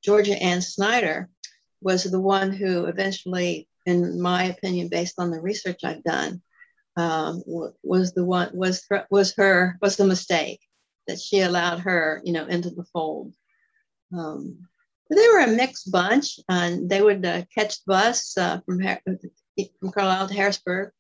Georgia 0.04 0.42
Ann 0.42 0.62
Snyder 0.62 1.30
was 1.82 2.04
the 2.04 2.20
one 2.20 2.52
who 2.52 2.86
eventually, 2.86 3.68
in 3.86 4.22
my 4.22 4.46
opinion, 4.46 4.90
based 4.90 5.16
on 5.18 5.32
the 5.32 5.42
research 5.42 5.84
I've 5.84 6.04
done, 6.04 6.42
um, 6.96 7.42
was 7.46 8.14
the 8.14 8.24
one 8.24 8.52
was 8.54 8.86
was 9.10 9.34
her 9.36 9.78
was 9.82 9.98
the 9.98 10.06
mistake 10.06 10.60
that 11.08 11.20
she 11.20 11.42
allowed 11.42 11.80
her, 11.80 12.22
you 12.24 12.34
know, 12.34 12.46
into 12.46 12.70
the 12.70 12.86
fold. 12.94 13.34
Um, 14.16 14.68
they 15.10 15.28
were 15.28 15.40
a 15.40 15.48
mixed 15.48 15.92
bunch, 15.92 16.40
and 16.50 16.90
they 16.90 17.02
would 17.02 17.26
uh, 17.26 17.44
catch 17.54 17.84
the 17.84 17.94
bus 17.94 18.38
uh, 18.38 18.60
from 18.66 18.82
from 19.80 19.92
Carlisle 19.92 20.28
to 20.28 20.34
Harrisburg, 20.34 20.92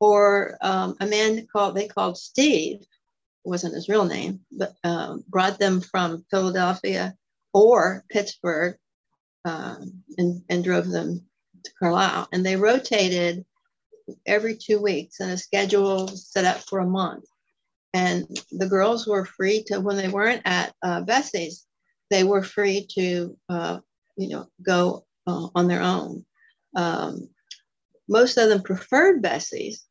or 0.00 0.58
um, 0.60 0.96
a 1.00 1.06
man 1.06 1.46
called 1.46 1.76
they 1.76 1.88
called 1.88 2.18
Steve, 2.18 2.80
wasn't 3.44 3.74
his 3.74 3.88
real 3.88 4.04
name, 4.04 4.40
but 4.50 4.74
um, 4.84 5.24
brought 5.28 5.58
them 5.58 5.80
from 5.80 6.24
Philadelphia 6.30 7.14
or 7.56 8.04
Pittsburgh 8.10 8.76
um, 9.46 10.02
and, 10.18 10.42
and 10.50 10.62
drove 10.62 10.88
them 10.88 11.24
to 11.64 11.70
Carlisle. 11.78 12.28
And 12.30 12.44
they 12.44 12.54
rotated 12.54 13.46
every 14.26 14.58
two 14.58 14.78
weeks 14.78 15.20
and 15.20 15.30
a 15.30 15.38
schedule 15.38 16.06
set 16.08 16.44
up 16.44 16.58
for 16.58 16.80
a 16.80 16.86
month. 16.86 17.24
And 17.94 18.26
the 18.52 18.68
girls 18.68 19.06
were 19.06 19.24
free 19.24 19.64
to, 19.68 19.80
when 19.80 19.96
they 19.96 20.08
weren't 20.08 20.42
at 20.44 20.74
uh, 20.82 21.00
Bessie's, 21.00 21.64
they 22.10 22.24
were 22.24 22.42
free 22.42 22.86
to, 22.94 23.38
uh, 23.48 23.78
you 24.18 24.28
know, 24.28 24.48
go 24.62 25.06
uh, 25.26 25.48
on 25.54 25.66
their 25.66 25.80
own. 25.80 26.26
Um, 26.76 27.30
most 28.06 28.36
of 28.36 28.50
them 28.50 28.60
preferred 28.60 29.22
Bessie's 29.22 29.86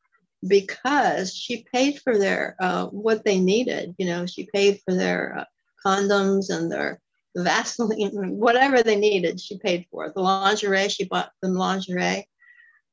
because 0.46 1.34
she 1.34 1.66
paid 1.74 1.98
for 1.98 2.16
their 2.16 2.54
uh, 2.60 2.86
what 2.86 3.24
they 3.24 3.40
needed. 3.40 3.96
You 3.98 4.06
know, 4.06 4.26
she 4.26 4.48
paid 4.54 4.78
for 4.84 4.94
their 4.94 5.38
uh, 5.40 5.44
condoms 5.84 6.50
and 6.50 6.70
their 6.70 7.00
Vaseline, 7.42 8.10
whatever 8.38 8.82
they 8.82 8.96
needed, 8.96 9.40
she 9.40 9.58
paid 9.58 9.86
for. 9.90 10.10
The 10.10 10.20
lingerie, 10.20 10.88
she 10.88 11.04
bought 11.04 11.30
them 11.42 11.54
lingerie. 11.54 12.28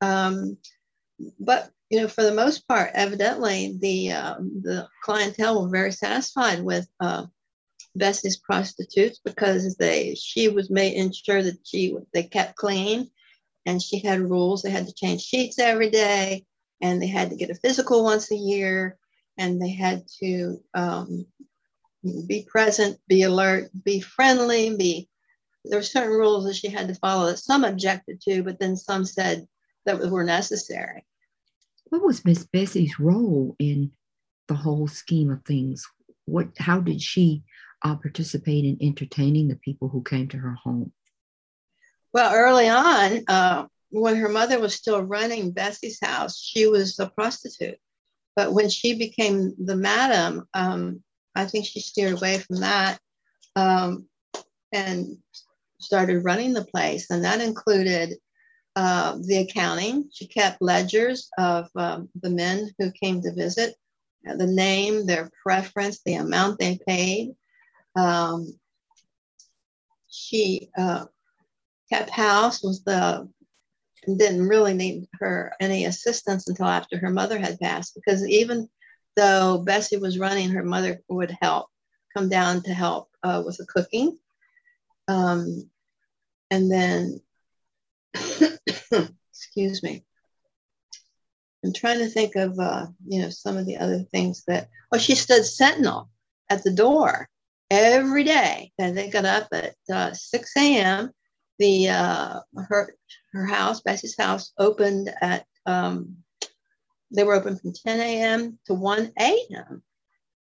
Um, 0.02 0.58
but 1.40 1.70
you 1.90 2.02
know, 2.02 2.08
for 2.08 2.24
the 2.24 2.34
most 2.34 2.68
part, 2.68 2.92
evidently 2.94 3.78
the 3.80 4.14
uh, 4.14 4.36
the 4.40 4.88
clientele 5.04 5.62
were 5.62 5.70
very 5.70 5.92
satisfied 5.92 6.64
with 6.64 6.88
uh, 7.00 7.26
Bessie's 7.96 8.38
prostitutes 8.38 9.20
because 9.24 9.76
they 9.76 10.16
she 10.16 10.50
was 10.50 10.70
made 10.70 10.96
ensure 10.96 11.44
that 11.44 11.60
she 11.64 11.96
they 12.14 12.24
kept 12.24 12.56
clean, 12.56 13.12
and 13.66 13.82
she 13.82 14.00
had 14.00 14.20
rules. 14.20 14.62
They 14.62 14.72
had 14.72 14.88
to 14.88 14.94
change 14.94 15.22
sheets 15.22 15.60
every 15.60 15.90
day, 15.90 16.46
and 16.82 17.02
they 17.02 17.08
had 17.08 17.30
to 17.30 17.36
get 17.36 17.52
a 17.52 17.56
physical 17.56 18.04
once 18.04 18.32
a 18.32 18.36
year, 18.36 18.98
and 19.38 19.62
they 19.62 19.72
had 19.72 20.04
to 20.20 20.64
um, 20.74 21.28
be 22.28 22.46
present, 22.50 23.00
be 23.08 23.24
alert, 23.24 23.70
be 23.84 24.00
friendly, 24.00 24.76
be 24.76 25.10
there 25.66 25.80
were 25.80 25.84
certain 25.84 26.12
rules 26.12 26.46
that 26.46 26.56
she 26.56 26.68
had 26.68 26.90
to 26.90 26.96
follow 26.96 27.28
that 27.28 27.40
some 27.40 27.64
objected 27.64 28.20
to, 28.22 28.44
but 28.44 28.60
then 28.60 28.76
some 28.76 29.06
said 29.06 29.48
that 29.86 30.00
were 30.10 30.26
necessary. 30.26 31.06
What 31.86 32.04
was 32.04 32.26
Miss 32.26 32.46
Bessie's 32.46 33.00
role 33.00 33.56
in 33.60 33.92
the 34.50 34.56
whole 34.56 34.90
scheme 34.90 35.32
of 35.32 35.46
things? 35.46 35.88
what 36.26 36.48
how 36.58 36.80
did 36.80 37.02
she 37.02 37.44
uh, 37.84 37.96
participate 37.96 38.66
in 38.66 38.78
entertaining 38.82 39.48
the 39.48 39.56
people 39.58 39.90
who 39.90 40.02
came 40.04 40.28
to 40.30 40.38
her 40.38 40.54
home? 40.54 40.92
Well, 42.14 42.34
early 42.34 42.70
on, 42.70 43.24
uh, 43.28 43.66
when 43.90 44.16
her 44.18 44.30
mother 44.30 44.60
was 44.60 44.76
still 44.76 45.02
running 45.02 45.52
Bessie's 45.52 46.00
house, 46.02 46.40
she 46.40 46.68
was 46.68 46.98
a 47.00 47.08
prostitute. 47.08 47.78
But 48.36 48.54
when 48.54 48.70
she 48.70 48.98
became 48.98 49.54
the 49.64 49.76
madam, 49.76 50.48
um, 50.54 51.04
I 51.36 51.46
think 51.46 51.66
she 51.66 51.80
steered 51.80 52.14
away 52.14 52.40
from 52.40 52.58
that 52.58 53.00
um, 53.56 54.08
and 54.72 55.18
started 55.80 56.24
running 56.24 56.54
the 56.54 56.66
place. 56.66 57.10
And 57.10 57.24
that 57.24 57.42
included 57.42 58.16
uh, 58.76 59.18
the 59.22 59.38
accounting. 59.38 60.10
She 60.12 60.28
kept 60.28 60.62
ledgers 60.62 61.30
of 61.38 61.70
um, 61.76 62.10
the 62.22 62.30
men 62.30 62.72
who 62.80 62.92
came 62.92 63.22
to 63.22 63.34
visit, 63.34 63.76
the 64.24 64.48
name, 64.48 65.06
their 65.06 65.30
preference, 65.44 66.02
the 66.06 66.16
amount 66.16 66.60
they 66.60 66.80
paid. 66.88 67.36
Um, 67.96 68.60
she 70.10 70.70
uh, 70.78 71.06
kept 71.92 72.10
house, 72.10 72.64
was 72.64 72.84
the 72.84 73.30
didn't 74.06 74.48
really 74.48 74.74
need 74.74 75.08
her 75.14 75.54
any 75.60 75.86
assistance 75.86 76.48
until 76.48 76.66
after 76.66 76.98
her 76.98 77.10
mother 77.10 77.40
had 77.40 77.60
passed 77.60 77.96
because 77.96 78.28
even 78.28 78.70
though 79.16 79.64
Bessie 79.66 79.98
was 79.98 80.20
running, 80.20 80.50
her 80.50 80.64
mother 80.64 81.02
would 81.10 81.36
help 81.42 81.68
come 82.16 82.30
down 82.30 82.62
to 82.64 82.74
help 82.74 83.10
uh, 83.24 83.42
with 83.46 83.58
the 83.58 83.66
cooking. 83.66 84.18
Um, 85.08 85.70
and 86.52 86.72
then, 86.72 87.22
excuse 89.32 89.82
me, 89.82 90.06
I'm 91.64 91.74
trying 91.74 92.00
to 92.00 92.08
think 92.08 92.36
of, 92.36 92.60
uh, 92.60 92.88
you 93.08 93.22
know, 93.22 93.30
some 93.30 93.58
of 93.58 93.66
the 93.66 93.78
other 93.78 94.00
things 94.04 94.44
that, 94.48 94.70
oh, 94.92 94.98
she 94.98 95.16
stood 95.16 95.46
sentinel 95.46 96.10
at 96.50 96.64
the 96.64 96.74
door 96.74 97.28
every 97.72 98.24
day. 98.24 98.72
And 98.78 98.98
they 98.98 99.10
got 99.10 99.26
up 99.26 99.48
at 99.52 99.76
uh, 99.92 100.14
6 100.14 100.58
a.m. 100.58 101.12
The, 101.60 101.90
uh, 101.90 102.40
her, 102.68 102.96
her 103.32 103.46
house, 103.46 103.82
Bessie's 103.82 104.18
house, 104.18 104.52
opened 104.58 105.14
at, 105.22 105.46
um, 105.66 106.18
they 107.14 107.24
were 107.24 107.36
open 107.36 107.58
from 107.58 107.74
10 107.74 108.00
a.m. 108.00 108.60
to 108.66 108.74
1 108.74 109.12
a.m. 109.20 109.84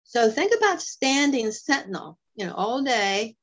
So 0.04 0.30
think 0.30 0.52
about 0.56 0.82
standing 0.82 1.50
sentinel, 1.52 2.18
you 2.34 2.46
know, 2.46 2.54
all 2.54 2.82
day. 2.82 3.36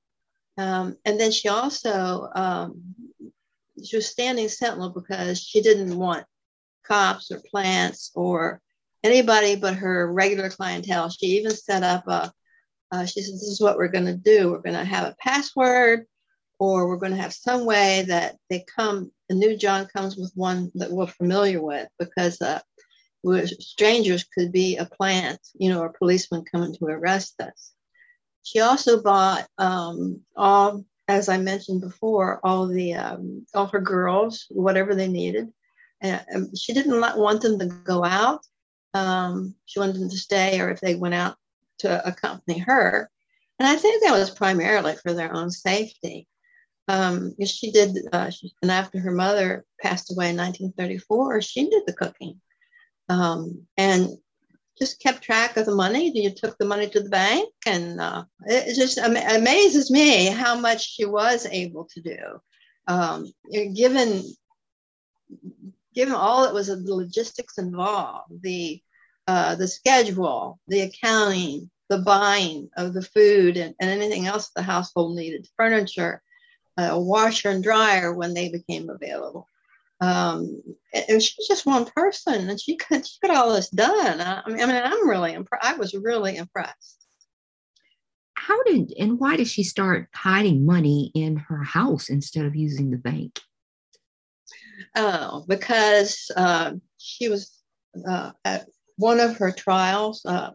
Um, 0.58 0.98
and 1.06 1.20
then 1.20 1.32
she 1.32 1.48
also, 1.48 2.30
um, 2.36 2.82
she 3.84 3.96
was 3.96 4.08
standing 4.08 4.50
sentinel 4.50 4.90
because 4.90 5.42
she 5.42 5.62
didn't 5.62 5.96
want 5.96 6.26
cops 6.86 7.32
or 7.32 7.42
plants 7.52 8.12
or 8.16 8.62
anybody 9.04 9.56
but 9.56 9.76
her 9.76 10.12
regular 10.12 10.50
clientele. 10.50 11.10
She 11.10 11.28
even 11.38 11.52
set 11.52 11.84
up 11.84 12.08
a, 12.08 12.32
uh, 12.92 13.06
she 13.06 13.22
said, 13.22 13.34
this 13.36 13.44
is 13.44 13.62
what 13.62 13.78
we're 13.78 13.88
going 13.88 14.06
to 14.06 14.18
do. 14.18 14.52
We're 14.52 14.62
going 14.62 14.76
to 14.76 14.86
have 14.86 15.06
a 15.06 15.16
password 15.20 16.06
or 16.60 16.88
we're 16.88 16.98
going 16.98 17.12
to 17.12 17.22
have 17.22 17.34
some 17.34 17.66
way 17.66 18.06
that 18.08 18.38
they 18.50 18.66
come, 18.76 19.12
the 19.30 19.36
new 19.36 19.58
John 19.58 19.88
comes 19.88 20.16
with 20.16 20.32
one 20.36 20.72
that 20.76 20.92
we're 20.92 21.08
familiar 21.08 21.62
with 21.62 21.88
because 22.00 22.42
uh, 22.42 22.60
strangers 23.60 24.24
could 24.24 24.52
be 24.52 24.78
a 24.78 24.86
plant, 24.86 25.40
you 25.58 25.70
know, 25.70 25.82
or 25.82 25.88
a 25.88 25.94
policeman 25.94 26.46
coming 26.46 26.74
to 26.76 26.86
arrest 26.86 27.40
us. 27.42 27.72
She 28.44 28.60
also 28.60 29.02
bought 29.02 29.48
um, 29.58 30.22
all, 30.36 30.86
as 31.08 31.30
I 31.30 31.38
mentioned 31.38 31.82
before, 31.82 32.40
all 32.44 32.68
the 32.68 32.94
um, 32.94 33.46
all 33.54 33.68
her 33.68 33.82
girls 33.82 34.46
whatever 34.50 34.94
they 34.94 35.08
needed. 35.08 35.52
And 36.02 36.56
she 36.58 36.74
didn't 36.74 37.00
want 37.18 37.42
them 37.42 37.58
to 37.58 37.66
go 37.66 38.04
out. 38.04 38.46
Um, 38.94 39.56
she 39.66 39.80
wanted 39.80 39.96
them 39.96 40.10
to 40.10 40.18
stay, 40.18 40.62
or 40.62 40.70
if 40.70 40.80
they 40.80 40.96
went 40.96 41.16
out, 41.16 41.36
to 41.80 42.08
accompany 42.08 42.60
her. 42.60 43.10
And 43.60 43.68
I 43.68 43.76
think 43.76 44.04
that 44.04 44.18
was 44.18 44.30
primarily 44.30 44.96
for 44.96 45.14
their 45.14 45.34
own 45.34 45.50
safety. 45.50 46.28
Um, 46.88 47.34
she 47.44 47.72
did, 47.72 47.98
uh, 48.14 48.30
she, 48.30 48.54
and 48.62 48.70
after 48.70 49.00
her 49.00 49.12
mother 49.12 49.66
passed 49.82 50.12
away 50.12 50.30
in 50.30 50.38
1934, 50.38 51.42
she 51.42 51.70
did 51.70 51.84
the 51.88 51.94
cooking 51.94 52.40
um, 53.10 53.68
and 53.78 54.10
just 54.78 55.00
kept 55.02 55.22
track 55.22 55.58
of 55.58 55.66
the 55.66 55.76
money. 55.76 56.12
You 56.14 56.32
took 56.32 56.58
the 56.58 56.66
money 56.66 56.90
to 56.90 57.00
the 57.00 57.10
bank, 57.10 57.50
and 57.66 58.00
uh, 58.00 58.24
it 58.46 58.76
just 58.76 58.98
am- 58.98 59.16
amazes 59.42 59.90
me 59.90 60.28
how 60.28 60.60
much 60.60 60.94
she 60.96 61.06
was 61.06 61.46
able 61.46 61.86
to 61.94 62.02
do, 62.02 62.18
um, 62.88 63.32
given 63.76 64.24
given 65.94 66.14
all 66.14 66.44
that 66.44 66.54
was 66.54 66.68
the 66.68 66.76
logistics 66.94 67.58
involved, 67.58 68.42
the 68.42 68.82
uh, 69.28 69.56
the 69.56 69.68
schedule, 69.68 70.60
the 70.68 70.82
accounting, 70.82 71.70
the 71.90 72.00
buying 72.00 72.70
of 72.78 72.94
the 72.94 73.02
food, 73.02 73.58
and, 73.58 73.74
and 73.80 73.90
anything 73.90 74.28
else 74.28 74.52
the 74.56 74.62
household 74.62 75.16
needed, 75.16 75.48
furniture, 75.58 76.22
a 76.78 77.00
washer 77.00 77.50
and 77.50 77.64
dryer 77.64 78.14
when 78.14 78.34
they 78.34 78.50
became 78.50 78.90
available 78.90 79.48
um, 80.02 80.62
and 80.94 81.22
she's 81.22 81.48
just 81.48 81.66
one 81.66 81.86
person, 81.86 82.50
and 82.50 82.60
she 82.60 82.76
could 82.76 83.06
she 83.06 83.18
got 83.26 83.36
all 83.36 83.54
this 83.54 83.70
done. 83.70 84.20
I, 84.22 84.42
I 84.46 84.50
mean, 84.50 84.62
I 84.62 84.66
mean, 84.66 84.76
I'm 84.76 85.08
really 85.08 85.34
impressed. 85.34 85.66
I 85.66 85.76
was 85.76 85.94
really 85.94 86.36
impressed. 86.38 87.06
How 88.34 88.62
did 88.64 88.94
and 89.00 89.20
why 89.20 89.38
did 89.38 89.48
she 89.48 89.64
start 89.64 90.10
hiding 90.14 90.66
money 90.66 91.12
in 91.16 91.38
her 91.38 91.64
house 91.64 92.10
instead 92.10 92.46
of 92.46 92.56
using 92.56 92.92
the 92.92 92.98
bank? 92.98 93.40
Oh, 94.96 95.46
because 95.48 96.30
uh, 96.36 96.74
she 96.98 97.30
was 97.30 97.58
uh, 98.08 98.32
at 98.44 98.68
one 98.98 99.20
of 99.20 99.38
her 99.38 99.52
trials. 99.52 100.26
Uh, 100.26 100.52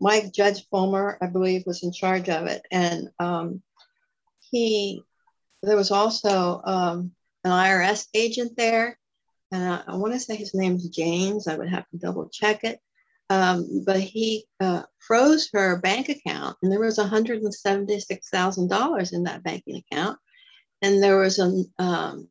Mike 0.00 0.32
Judge 0.32 0.66
Fulmer, 0.70 1.18
I 1.20 1.26
believe, 1.26 1.64
was 1.66 1.82
in 1.82 1.92
charge 1.92 2.28
of 2.28 2.46
it, 2.46 2.62
and 2.70 3.08
um, 3.18 3.62
he 4.38 5.02
there 5.62 5.76
was 5.76 5.90
also 5.90 6.62
um, 6.64 7.12
an 7.44 7.50
IRS 7.50 8.06
agent 8.14 8.52
there. 8.56 8.98
And 9.52 9.82
I, 9.86 9.96
want 9.96 10.12
to 10.12 10.20
say 10.20 10.36
his 10.36 10.54
name's 10.54 10.88
James. 10.88 11.48
I 11.48 11.56
would 11.56 11.68
have 11.68 11.88
to 11.90 11.98
double 11.98 12.28
check 12.28 12.62
it. 12.64 12.80
Um, 13.28 13.82
but 13.84 14.00
he 14.00 14.46
uh, 14.60 14.84
froze 14.98 15.50
her 15.52 15.80
bank 15.80 16.08
account, 16.08 16.56
and 16.62 16.70
there 16.70 16.80
was 16.80 16.98
$176,000 16.98 19.12
in 19.12 19.24
that 19.24 19.42
banking 19.42 19.76
account. 19.76 20.18
And 20.82 21.02
there 21.02 21.18
was 21.18 21.38
a, 21.38 21.44
um, 21.78 22.28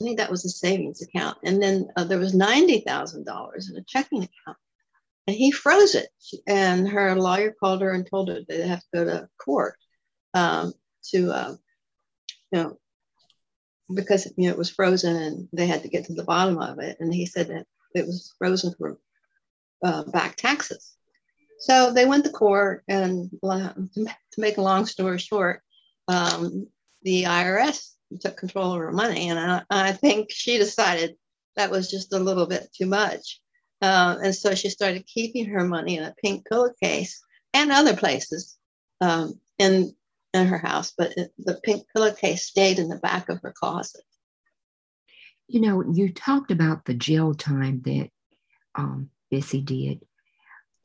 I 0.00 0.04
think 0.04 0.18
that 0.18 0.30
was 0.30 0.44
a 0.44 0.48
savings 0.48 1.02
account. 1.02 1.38
And 1.44 1.62
then 1.62 1.88
uh, 1.96 2.04
there 2.04 2.18
was 2.18 2.34
$90,000 2.34 3.70
in 3.70 3.76
a 3.76 3.84
checking 3.86 4.24
account. 4.24 4.58
And 5.26 5.36
he 5.36 5.50
froze 5.50 5.94
it. 5.94 6.08
And 6.46 6.88
her 6.88 7.14
lawyer 7.16 7.54
called 7.58 7.82
her 7.82 7.92
and 7.92 8.08
told 8.08 8.28
her 8.28 8.40
they'd 8.48 8.66
have 8.66 8.80
to 8.80 8.86
go 8.94 9.04
to 9.04 9.28
court 9.38 9.76
um, 10.34 10.72
to, 11.10 11.30
uh, 11.30 11.54
you 12.50 12.58
know, 12.58 12.78
because 13.92 14.32
you 14.36 14.46
know 14.46 14.52
it 14.52 14.58
was 14.58 14.70
frozen 14.70 15.16
and 15.16 15.48
they 15.52 15.66
had 15.66 15.82
to 15.82 15.88
get 15.88 16.06
to 16.06 16.14
the 16.14 16.24
bottom 16.24 16.58
of 16.58 16.78
it. 16.78 16.96
And 17.00 17.12
he 17.12 17.26
said 17.26 17.48
that 17.48 17.66
it 17.94 18.06
was 18.06 18.34
frozen 18.38 18.74
for 18.78 18.98
uh, 19.82 20.04
back 20.04 20.36
taxes. 20.36 20.94
So 21.58 21.92
they 21.92 22.06
went 22.06 22.24
to 22.24 22.30
court, 22.30 22.82
and 22.88 23.30
to 23.42 24.08
make 24.38 24.56
a 24.56 24.62
long 24.62 24.84
story 24.84 25.18
short, 25.18 25.62
um, 26.08 26.66
the 27.02 27.24
IRS 27.24 27.90
took 28.20 28.36
control 28.36 28.72
of 28.72 28.80
her 28.80 28.92
money, 28.92 29.28
and 29.30 29.38
I, 29.38 29.62
I, 29.70 29.92
think 29.92 30.30
she 30.32 30.58
decided 30.58 31.14
that 31.54 31.70
was 31.70 31.88
just 31.88 32.12
a 32.12 32.18
little 32.18 32.46
bit 32.46 32.68
too 32.76 32.86
much, 32.86 33.40
uh, 33.80 34.16
and 34.22 34.34
so 34.34 34.56
she 34.56 34.70
started 34.70 35.06
keeping 35.06 35.46
her 35.46 35.64
money 35.64 35.98
in 35.98 36.02
a 36.02 36.14
pink 36.20 36.46
pillowcase 36.48 37.22
and 37.54 37.70
other 37.70 37.96
places. 37.96 38.58
Um, 39.00 39.40
and 39.58 39.92
in 40.34 40.46
her 40.46 40.58
house, 40.58 40.92
but 40.96 41.12
it, 41.16 41.32
the 41.38 41.60
pink 41.62 41.86
pillowcase 41.92 42.44
stayed 42.44 42.78
in 42.78 42.88
the 42.88 42.96
back 42.96 43.28
of 43.28 43.40
her 43.42 43.52
closet. 43.52 44.02
You 45.48 45.60
know, 45.60 45.84
you 45.92 46.12
talked 46.12 46.50
about 46.50 46.84
the 46.84 46.94
jail 46.94 47.34
time 47.34 47.82
that 47.84 48.08
um, 48.74 49.10
Bessie 49.30 49.60
did. 49.60 50.00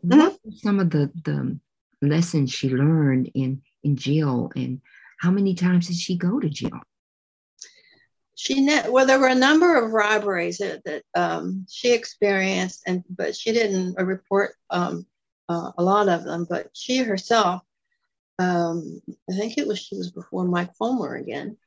Mm-hmm. 0.05 0.19
What 0.19 0.39
were 0.43 0.51
some 0.51 0.79
of 0.79 0.89
the, 0.89 1.11
the 1.23 1.59
lessons 2.01 2.51
she 2.51 2.69
learned 2.69 3.31
in, 3.33 3.61
in 3.83 3.95
jail, 3.95 4.51
and 4.55 4.81
how 5.19 5.31
many 5.31 5.55
times 5.55 5.87
did 5.87 5.95
she 5.95 6.17
go 6.17 6.39
to 6.39 6.49
jail? 6.49 6.81
She 8.35 8.61
ne- 8.61 8.89
well, 8.89 9.05
there 9.05 9.19
were 9.19 9.27
a 9.27 9.35
number 9.35 9.83
of 9.83 9.91
robberies 9.91 10.59
that, 10.59 10.83
that 10.83 11.03
um, 11.15 11.65
she 11.69 11.93
experienced, 11.93 12.83
and 12.85 13.03
but 13.09 13.35
she 13.35 13.51
didn't 13.51 13.95
report 13.95 14.53
um, 14.69 15.07
uh, 15.49 15.71
a 15.77 15.83
lot 15.83 16.07
of 16.07 16.23
them. 16.23 16.45
But 16.47 16.69
she 16.73 16.97
herself 16.97 17.63
um, 18.39 19.01
I 19.29 19.33
think 19.33 19.57
it 19.57 19.67
was 19.67 19.79
she 19.79 19.97
was 19.97 20.11
before 20.11 20.45
Mike 20.45 20.75
Fulmer 20.75 21.15
again. 21.15 21.57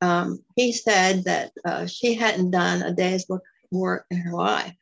Um, 0.00 0.42
he 0.56 0.72
said 0.72 1.24
that 1.24 1.52
uh, 1.64 1.86
she 1.86 2.14
hadn't 2.14 2.50
done 2.50 2.82
a 2.82 2.92
day's 2.92 3.26
work 3.70 4.04
in 4.10 4.18
her 4.18 4.32
life 4.32 4.76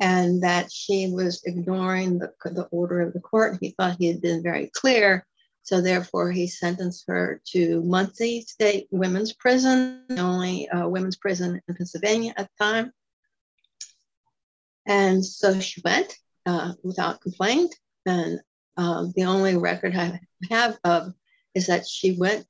and 0.00 0.42
that 0.42 0.72
she 0.72 1.10
was 1.12 1.42
ignoring 1.44 2.18
the, 2.18 2.32
the 2.44 2.64
order 2.72 3.00
of 3.00 3.12
the 3.12 3.20
court. 3.20 3.58
He 3.60 3.70
thought 3.70 3.96
he 3.98 4.08
had 4.08 4.20
been 4.20 4.42
very 4.42 4.70
clear. 4.74 5.26
So 5.62 5.80
therefore, 5.80 6.32
he 6.32 6.46
sentenced 6.46 7.04
her 7.06 7.40
to 7.52 7.82
Muncy 7.82 8.42
State 8.42 8.88
Women's 8.90 9.34
Prison, 9.34 10.02
the 10.08 10.20
only 10.20 10.68
uh, 10.68 10.88
women's 10.88 11.16
prison 11.16 11.60
in 11.68 11.74
Pennsylvania 11.74 12.32
at 12.36 12.48
the 12.48 12.64
time. 12.64 12.92
And 14.86 15.24
so 15.24 15.60
she 15.60 15.82
went 15.84 16.16
uh, 16.46 16.72
without 16.82 17.20
complaint. 17.20 17.74
And 18.06 18.40
Um, 18.80 19.12
the 19.14 19.24
only 19.24 19.58
record 19.58 19.94
I 19.94 20.18
have 20.48 20.78
of 20.84 21.12
is 21.54 21.66
that 21.66 21.86
she 21.86 22.16
went 22.16 22.46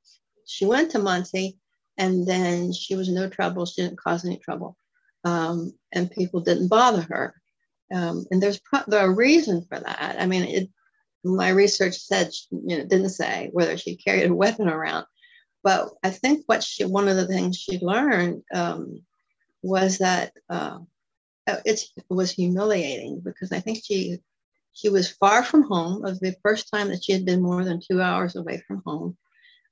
she 0.47 0.65
went 0.65 0.93
to 0.93 0.99
Muncy 0.99 1.57
and 1.99 2.25
then 2.27 2.73
she 2.73 2.95
was 2.95 3.09
no 3.09 3.29
trouble. 3.29 3.67
She 3.67 3.83
didn't 3.83 3.99
cause 3.99 4.25
any 4.25 4.37
trouble. 4.37 4.77
Um, 5.25 5.75
and 5.93 6.11
people 6.11 6.41
didn't 6.41 6.69
bother 6.69 7.03
her. 7.03 7.35
Um, 7.93 8.27
and 8.31 8.41
there's 8.41 8.61
pro- 8.61 8.97
a 8.97 9.11
reason 9.11 9.67
for 9.69 9.81
that. 9.81 10.17
I 10.21 10.27
mean, 10.27 10.45
it, 10.45 10.71
my 11.25 11.49
research 11.49 11.97
said, 11.97 12.31
you 12.51 12.79
know, 12.79 12.85
didn't 12.85 13.11
say 13.11 13.51
whether 13.53 13.77
she 13.77 13.97
carried 13.97 14.31
a 14.31 14.35
weapon 14.35 14.69
around, 14.69 15.07
but 15.65 15.91
I 16.05 16.11
think 16.11 16.45
what 16.47 16.63
she, 16.63 16.85
one 16.85 17.09
of 17.09 17.17
the 17.17 17.27
things 17.27 17.59
she 17.59 17.79
learned 17.81 18.43
um, 18.55 19.03
was 19.63 19.99
that 19.99 20.33
uh, 20.49 20.79
it 21.65 21.85
was 22.09 22.31
humiliating 22.31 23.21
because 23.21 23.51
I 23.53 23.59
think 23.59 23.83
she 23.85 24.21
she 24.73 24.89
was 24.89 25.11
far 25.11 25.43
from 25.43 25.63
home. 25.63 25.97
It 25.97 26.11
was 26.11 26.21
the 26.21 26.37
first 26.43 26.71
time 26.73 26.89
that 26.89 27.05
she 27.05 27.13
had 27.13 27.25
been 27.25 27.43
more 27.43 27.65
than 27.65 27.81
two 27.81 28.01
hours 28.01 28.37
away 28.37 28.63
from 28.67 28.83
home. 28.87 29.17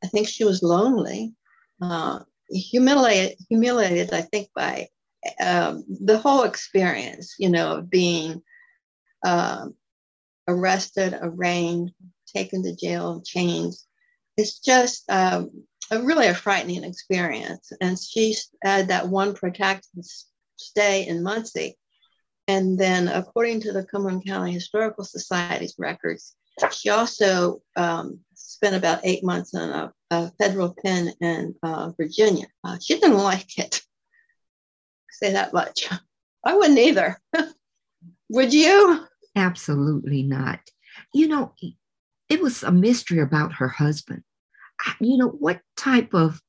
I 0.03 0.07
think 0.09 0.29
she 0.29 0.45
was 0.45 0.63
lonely, 0.63 1.35
uh, 1.81 2.21
humiliated, 2.51 3.39
humiliated. 3.49 4.13
I 4.13 4.23
think 4.23 4.49
by 4.55 4.89
um, 5.41 5.85
the 5.89 6.19
whole 6.19 6.45
experience, 6.45 7.35
you 7.39 7.49
know, 7.49 7.79
of 7.79 7.91
being 7.91 8.43
uh, 9.25 9.67
arrested, 10.47 11.19
arraigned, 11.21 11.93
taken 12.27 12.63
to 12.63 12.75
jail, 12.75 13.23
chains. 13.25 13.87
It's 14.37 14.61
just 14.61 15.05
um, 15.11 15.51
a 15.91 16.01
really 16.01 16.27
a 16.27 16.35
frightening 16.35 16.85
experience. 16.85 17.73
And 17.81 17.99
she 17.99 18.37
had 18.63 18.89
that 18.89 19.09
one 19.09 19.35
protracted 19.35 20.05
stay 20.57 21.07
in 21.07 21.23
Muncy. 21.23 21.75
And 22.49 22.79
then, 22.79 23.09
according 23.09 23.61
to 23.63 23.73
the 23.73 23.85
Cumberland 23.85 24.25
County 24.25 24.53
Historical 24.53 25.05
Society's 25.05 25.75
records, 25.79 26.35
she 26.73 26.89
also 26.89 27.61
um, 27.77 28.21
spent 28.35 28.75
about 28.75 29.01
eight 29.05 29.23
months 29.23 29.55
in 29.55 29.61
a, 29.61 29.93
a 30.11 30.33
federal 30.33 30.75
pen 30.83 31.13
in 31.21 31.55
uh, 31.63 31.91
Virginia. 31.97 32.47
Uh, 32.65 32.79
she 32.81 32.99
didn't 32.99 33.19
like 33.19 33.59
it. 33.59 33.83
Say 35.11 35.33
that 35.33 35.53
much. 35.53 35.89
I 36.45 36.57
wouldn't 36.57 36.79
either. 36.79 37.21
Would 38.31 38.55
you? 38.55 39.07
Absolutely 39.37 40.23
not. 40.23 40.61
You 41.13 41.29
know, 41.29 41.55
it 42.29 42.41
was 42.41 42.63
a 42.63 42.73
mystery 42.73 43.21
about 43.21 43.53
her 43.55 43.69
husband. 43.69 44.23
You 45.01 45.19
know, 45.19 45.29
what 45.29 45.61
type 45.77 46.15
of 46.15 46.41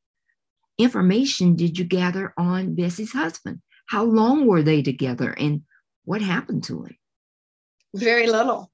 information 0.78 1.56
did 1.56 1.78
you 1.78 1.86
gather 1.86 2.34
on 2.38 2.76
Bessie's 2.76 3.12
husband? 3.12 3.62
How 3.88 4.04
long 4.04 4.46
were 4.46 4.62
they 4.62 4.82
together 4.82 5.32
and 5.32 5.64
what 6.06 6.22
happened 6.22 6.64
to 6.66 6.84
him? 6.84 6.98
Very 7.96 8.28
little. 8.28 8.72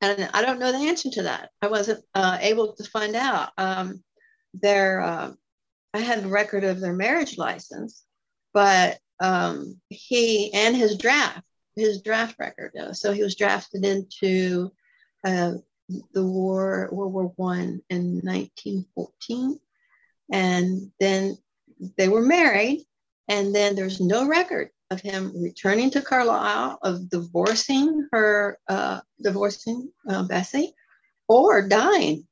And 0.00 0.28
I 0.34 0.42
don't 0.42 0.58
know 0.58 0.72
the 0.72 0.88
answer 0.88 1.10
to 1.10 1.22
that. 1.24 1.50
I 1.62 1.68
wasn't 1.68 2.04
uh, 2.14 2.38
able 2.40 2.74
to 2.74 2.84
find 2.84 3.16
out. 3.16 3.50
Um, 3.56 4.02
their, 4.54 5.00
uh, 5.00 5.32
I 5.94 5.98
had 6.00 6.24
a 6.24 6.28
record 6.28 6.64
of 6.64 6.80
their 6.80 6.92
marriage 6.92 7.38
license, 7.38 8.04
but 8.52 8.98
um, 9.20 9.80
he 9.88 10.52
and 10.52 10.76
his 10.76 10.98
draft 10.98 11.42
his 11.76 12.00
draft 12.00 12.36
record. 12.38 12.74
Uh, 12.74 12.92
so 12.92 13.12
he 13.12 13.22
was 13.22 13.36
drafted 13.36 13.84
into 13.84 14.72
uh, 15.24 15.52
the 16.12 16.24
war, 16.26 16.88
World 16.90 17.12
War 17.12 17.32
One 17.36 17.82
in 17.90 18.20
1914, 18.24 19.60
and 20.32 20.90
then 20.98 21.38
they 21.96 22.08
were 22.08 22.22
married. 22.22 22.84
And 23.28 23.54
then 23.54 23.74
there's 23.74 24.00
no 24.00 24.28
record 24.28 24.70
of 24.90 25.00
him 25.00 25.32
returning 25.34 25.90
to 25.90 26.02
Carlisle, 26.02 26.78
of 26.82 27.10
divorcing 27.10 28.08
her, 28.12 28.58
uh, 28.68 29.00
divorcing 29.20 29.90
uh, 30.08 30.22
Bessie, 30.24 30.72
or 31.28 31.66
dying 31.66 32.26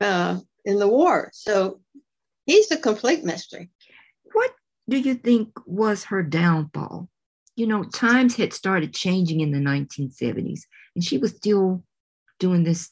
uh, 0.00 0.38
in 0.64 0.78
the 0.78 0.88
war. 0.88 1.30
So 1.32 1.80
he's 2.44 2.70
a 2.70 2.76
complete 2.76 3.24
mystery. 3.24 3.70
What 4.32 4.52
do 4.88 4.98
you 4.98 5.14
think 5.14 5.50
was 5.66 6.04
her 6.04 6.22
downfall? 6.22 7.08
you 7.56 7.66
know, 7.66 7.82
times 7.82 8.36
had 8.36 8.52
started 8.52 8.92
changing 8.92 9.40
in 9.40 9.50
the 9.50 9.58
1970s, 9.58 10.60
and 10.94 11.02
she 11.02 11.16
was 11.18 11.34
still 11.34 11.82
doing 12.38 12.62
this 12.62 12.90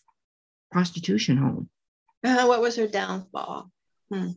prostitution 0.72 1.36
home. 1.36 1.68
Uh, 2.24 2.46
what 2.46 2.62
was 2.62 2.76
her 2.76 2.88
downfall? 2.88 3.70
Hmm. 4.10 4.30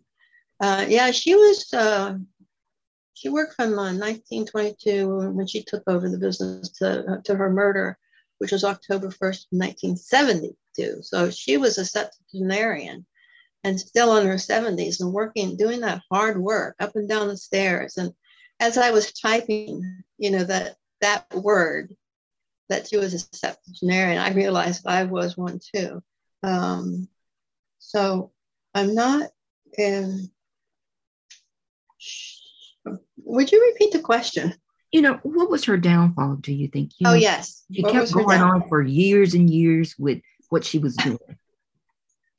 Uh, 0.59 0.85
yeah, 0.87 1.11
she 1.11 1.33
was. 1.33 1.73
Uh, 1.73 2.17
she 3.17 3.29
worked 3.29 3.55
from 3.55 3.75
1922 3.75 5.19
uh, 5.21 5.29
when 5.31 5.47
she 5.47 5.63
took 5.63 5.83
over 5.87 6.09
the 6.09 6.17
business 6.17 6.69
to, 6.69 7.21
to 7.25 7.35
her 7.35 7.49
murder, 7.49 7.97
which 8.37 8.51
was 8.51 8.63
October 8.63 9.07
1st, 9.07 9.45
1972. 9.49 10.99
So 11.01 11.29
she 11.29 11.57
was 11.57 11.77
a 11.77 11.85
septuagenarian 11.85 13.05
and 13.63 13.79
still 13.79 14.17
in 14.17 14.27
her 14.27 14.35
70s 14.35 15.01
and 15.01 15.11
working, 15.11 15.57
doing 15.57 15.81
that 15.81 16.01
hard 16.11 16.37
work 16.37 16.75
up 16.79 16.95
and 16.95 17.09
down 17.09 17.27
the 17.27 17.37
stairs 17.37 17.97
and 17.97 18.13
as 18.59 18.77
I 18.77 18.91
was 18.91 19.11
typing, 19.13 20.03
you 20.17 20.31
know, 20.31 20.43
that 20.43 20.77
that 21.01 21.33
word 21.33 21.95
that 22.69 22.87
she 22.87 22.97
was 22.97 23.13
a 23.13 23.19
septuagenarian, 23.19 24.17
I 24.17 24.33
realized 24.33 24.85
I 24.85 25.03
was 25.03 25.37
one 25.37 25.59
too. 25.73 26.01
Um, 26.43 27.07
so 27.79 28.31
I'm 28.73 28.93
not 28.95 29.29
in. 29.77 30.29
Would 33.27 33.51
you 33.51 33.61
repeat 33.61 33.91
the 33.91 33.99
question? 33.99 34.53
You 34.91 35.01
know, 35.01 35.19
what 35.23 35.49
was 35.49 35.65
her 35.65 35.77
downfall, 35.77 36.37
do 36.37 36.53
you 36.53 36.69
think? 36.69 36.91
You 36.97 37.07
oh, 37.07 37.11
know, 37.11 37.17
yes. 37.17 37.65
She 37.71 37.81
what 37.81 37.91
kept 37.91 38.13
going 38.13 38.41
on 38.41 38.67
for 38.69 38.81
years 38.81 39.33
and 39.33 39.49
years 39.49 39.95
with 39.99 40.21
what 40.49 40.63
she 40.63 40.79
was 40.79 40.95
doing. 40.95 41.19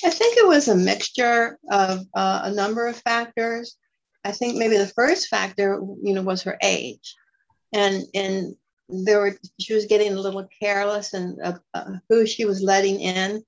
I 0.04 0.10
think 0.10 0.38
it 0.38 0.46
was 0.46 0.68
a 0.68 0.74
mixture 0.74 1.58
of 1.70 2.06
uh, 2.14 2.40
a 2.44 2.52
number 2.52 2.86
of 2.86 2.96
factors. 2.96 3.76
I 4.24 4.32
think 4.32 4.56
maybe 4.56 4.78
the 4.78 4.86
first 4.86 5.28
factor, 5.28 5.80
you 6.02 6.14
know, 6.14 6.22
was 6.22 6.42
her 6.44 6.56
age, 6.62 7.14
and 7.74 8.04
and 8.14 8.54
there 8.88 9.20
were 9.20 9.36
she 9.60 9.74
was 9.74 9.86
getting 9.86 10.12
a 10.12 10.20
little 10.20 10.48
careless 10.62 11.12
and 11.14 11.38
uh, 11.42 11.58
uh, 11.74 11.92
who 12.08 12.26
she 12.26 12.44
was 12.44 12.62
letting 12.62 13.00
in, 13.00 13.42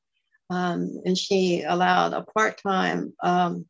um, 0.51 1.01
and 1.05 1.17
she 1.17 1.63
allowed 1.63 2.13
a 2.13 2.23
part-time 2.23 3.15
um, 3.23 3.65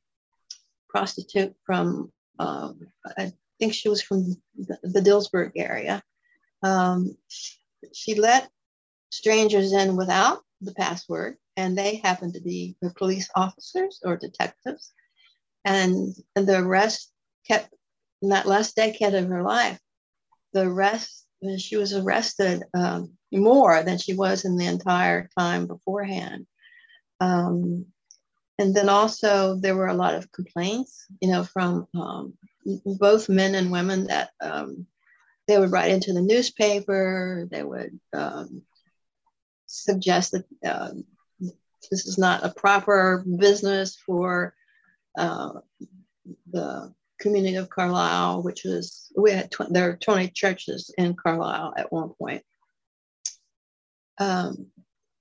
prostitute 0.88 1.54
from 1.64 2.10
I 2.40 3.32
think 3.60 3.74
she 3.74 3.88
was 3.88 4.02
from 4.02 4.36
the, 4.56 5.00
Dillsburg 5.00 5.52
area. 5.56 6.02
Um, 6.62 7.16
she 7.92 8.14
let 8.14 8.48
strangers 9.10 9.72
in 9.72 9.96
without 9.96 10.40
the 10.60 10.74
password, 10.74 11.36
and 11.56 11.76
they 11.78 11.96
happened 11.96 12.34
to 12.34 12.40
be 12.40 12.76
police 12.96 13.30
officers 13.36 14.00
or 14.04 14.16
detectives 14.16 14.92
and 15.64 16.14
the 16.34 16.64
rest 16.64 17.12
kept 17.46 17.74
in 18.22 18.30
that 18.30 18.46
last 18.46 18.76
decade 18.76 19.14
of 19.14 19.28
her 19.28 19.42
life 19.42 19.78
the 20.52 20.68
rest 20.68 21.26
she 21.58 21.76
was 21.76 21.94
arrested 21.94 22.62
um, 22.74 23.12
more 23.32 23.82
than 23.82 23.98
she 23.98 24.14
was 24.14 24.44
in 24.44 24.56
the 24.56 24.66
entire 24.66 25.28
time 25.38 25.66
beforehand 25.66 26.46
um, 27.20 27.86
and 28.58 28.74
then 28.74 28.88
also 28.88 29.56
there 29.56 29.74
were 29.74 29.88
a 29.88 29.94
lot 29.94 30.14
of 30.14 30.30
complaints 30.32 31.06
you 31.20 31.30
know 31.30 31.44
from 31.44 31.86
um, 31.94 32.34
both 32.64 33.28
men 33.28 33.54
and 33.54 33.70
women 33.70 34.06
that 34.06 34.30
um, 34.40 34.86
they 35.46 35.58
would 35.58 35.72
write 35.72 35.90
into 35.90 36.12
the 36.12 36.20
newspaper 36.20 37.48
they 37.50 37.62
would 37.62 37.98
um, 38.12 38.62
suggest 39.66 40.32
that 40.32 40.44
uh, 40.64 40.90
this 41.90 42.06
is 42.06 42.18
not 42.18 42.44
a 42.44 42.50
proper 42.50 43.24
business 43.38 43.96
for 43.96 44.54
uh, 45.18 45.52
the 46.50 46.92
community 47.20 47.56
of 47.56 47.70
Carlisle, 47.70 48.42
which 48.42 48.64
was, 48.64 49.12
we 49.16 49.32
had, 49.32 49.50
tw- 49.50 49.70
there 49.70 49.90
were 49.90 49.96
20 49.96 50.28
churches 50.28 50.92
in 50.98 51.14
Carlisle 51.14 51.74
at 51.76 51.92
one 51.92 52.10
point. 52.10 52.42
Um, 54.18 54.66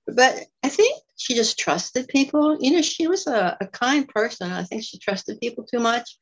but 0.06 0.46
I 0.62 0.68
think 0.68 1.00
she 1.16 1.34
just 1.34 1.58
trusted 1.58 2.08
people. 2.08 2.58
You 2.60 2.72
know, 2.72 2.82
she 2.82 3.06
was 3.06 3.26
a, 3.26 3.56
a 3.60 3.66
kind 3.66 4.08
person. 4.08 4.50
I 4.50 4.64
think 4.64 4.82
she 4.82 4.98
trusted 4.98 5.40
people 5.40 5.64
too 5.64 5.78
much. 5.78 6.18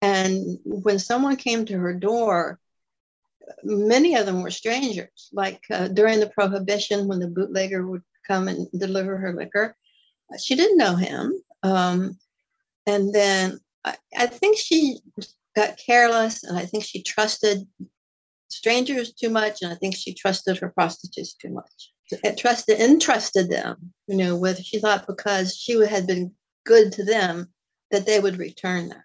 And 0.00 0.58
when 0.64 0.98
someone 0.98 1.36
came 1.36 1.64
to 1.66 1.78
her 1.78 1.94
door, 1.94 2.58
many 3.64 4.14
of 4.16 4.26
them 4.26 4.42
were 4.42 4.50
strangers. 4.50 5.30
Like 5.32 5.62
uh, 5.70 5.88
during 5.88 6.20
the 6.20 6.28
Prohibition, 6.28 7.08
when 7.08 7.18
the 7.18 7.28
bootlegger 7.28 7.86
would 7.86 8.02
come 8.26 8.48
and 8.48 8.68
deliver 8.78 9.16
her 9.16 9.32
liquor, 9.32 9.76
she 10.42 10.54
didn't 10.54 10.78
know 10.78 10.94
him. 10.94 11.42
Um, 11.62 12.18
and 12.86 13.12
then 13.12 13.58
I, 13.84 13.96
I 14.16 14.26
think 14.26 14.58
she 14.58 15.00
got 15.56 15.78
careless 15.78 16.44
and 16.44 16.58
I 16.58 16.64
think 16.64 16.84
she 16.84 17.02
trusted 17.02 17.66
strangers 18.48 19.12
too 19.12 19.30
much 19.30 19.62
and 19.62 19.72
I 19.72 19.74
think 19.76 19.96
she 19.96 20.14
trusted 20.14 20.58
her 20.58 20.70
prostitutes 20.70 21.34
too 21.34 21.50
much. 21.50 21.92
It 22.10 22.38
trusted 22.38 22.80
entrusted 22.80 23.50
them, 23.50 23.92
you 24.06 24.16
know, 24.16 24.36
with 24.36 24.62
she 24.62 24.78
thought 24.78 25.06
because 25.06 25.56
she 25.56 25.78
had 25.86 26.06
been 26.06 26.32
good 26.64 26.92
to 26.92 27.04
them 27.04 27.48
that 27.90 28.06
they 28.06 28.20
would 28.20 28.38
return 28.38 28.88
that. 28.88 29.04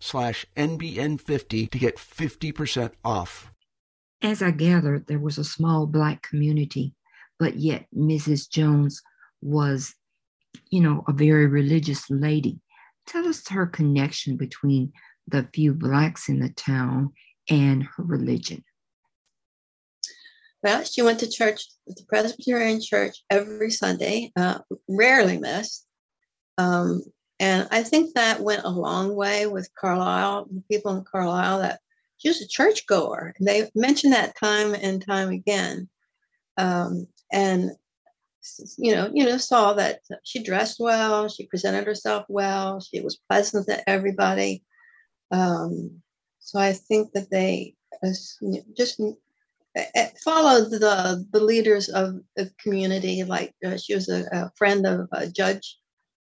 slash 0.00 0.46
NBN50 0.56 1.70
to 1.70 1.78
get 1.78 1.96
50% 1.96 2.92
off. 3.04 3.52
As 4.22 4.42
I 4.42 4.50
gathered, 4.50 5.06
there 5.06 5.18
was 5.18 5.38
a 5.38 5.44
small 5.44 5.86
Black 5.86 6.22
community, 6.22 6.94
but 7.38 7.56
yet 7.56 7.86
Mrs. 7.96 8.50
Jones 8.50 9.00
was, 9.40 9.94
you 10.70 10.80
know, 10.80 11.04
a 11.06 11.12
very 11.12 11.46
religious 11.46 12.10
lady. 12.10 12.60
Tell 13.06 13.28
us 13.28 13.46
her 13.48 13.66
connection 13.66 14.36
between 14.36 14.92
the 15.26 15.48
few 15.54 15.72
Blacks 15.72 16.28
in 16.28 16.40
the 16.40 16.50
town 16.50 17.12
and 17.48 17.84
her 17.84 18.02
religion. 18.02 18.64
Well, 20.62 20.82
she 20.82 21.02
went 21.02 21.20
to 21.20 21.30
church, 21.30 21.62
the 21.86 22.04
Presbyterian 22.08 22.80
church, 22.82 23.22
every 23.30 23.70
Sunday, 23.70 24.32
uh, 24.36 24.58
rarely 24.88 25.38
missed. 25.38 25.86
Um, 26.58 27.02
and 27.40 27.68
I 27.70 27.82
think 27.82 28.14
that 28.14 28.40
went 28.40 28.64
a 28.64 28.70
long 28.70 29.14
way 29.14 29.46
with 29.46 29.74
Carlisle, 29.74 30.48
the 30.50 30.62
people 30.70 30.96
in 30.96 31.04
Carlisle 31.04 31.60
that 31.60 31.80
she 32.16 32.28
was 32.28 32.40
a 32.40 32.48
churchgoer. 32.48 33.34
They 33.40 33.70
mentioned 33.74 34.12
that 34.12 34.36
time 34.36 34.74
and 34.74 35.04
time 35.04 35.28
again. 35.28 35.88
Um, 36.56 37.06
and 37.32 37.70
you 38.76 38.94
know, 38.94 39.10
you 39.12 39.24
know, 39.24 39.36
saw 39.36 39.74
that 39.74 40.00
she 40.24 40.42
dressed 40.42 40.80
well, 40.80 41.28
she 41.28 41.46
presented 41.46 41.86
herself 41.86 42.24
well, 42.28 42.80
she 42.80 43.00
was 43.00 43.20
pleasant 43.28 43.66
to 43.68 43.88
everybody. 43.88 44.64
Um, 45.30 46.02
so 46.40 46.58
I 46.58 46.72
think 46.72 47.12
that 47.12 47.30
they 47.30 47.74
just 48.76 49.00
followed 50.24 50.70
the 50.70 51.26
the 51.30 51.40
leaders 51.40 51.88
of 51.88 52.20
the 52.36 52.50
community. 52.60 53.22
Like 53.24 53.54
uh, 53.64 53.76
she 53.76 53.94
was 53.94 54.08
a, 54.08 54.24
a 54.32 54.50
friend 54.56 54.86
of 54.86 55.08
uh, 55.12 55.26
Judge 55.26 55.78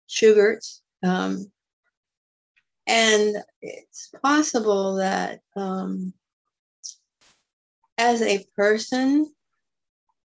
Shughart's, 0.08 0.81
um, 1.02 1.50
and 2.86 3.36
it's 3.60 4.10
possible 4.22 4.96
that 4.96 5.40
um, 5.56 6.12
as 7.98 8.22
a 8.22 8.44
person, 8.56 9.32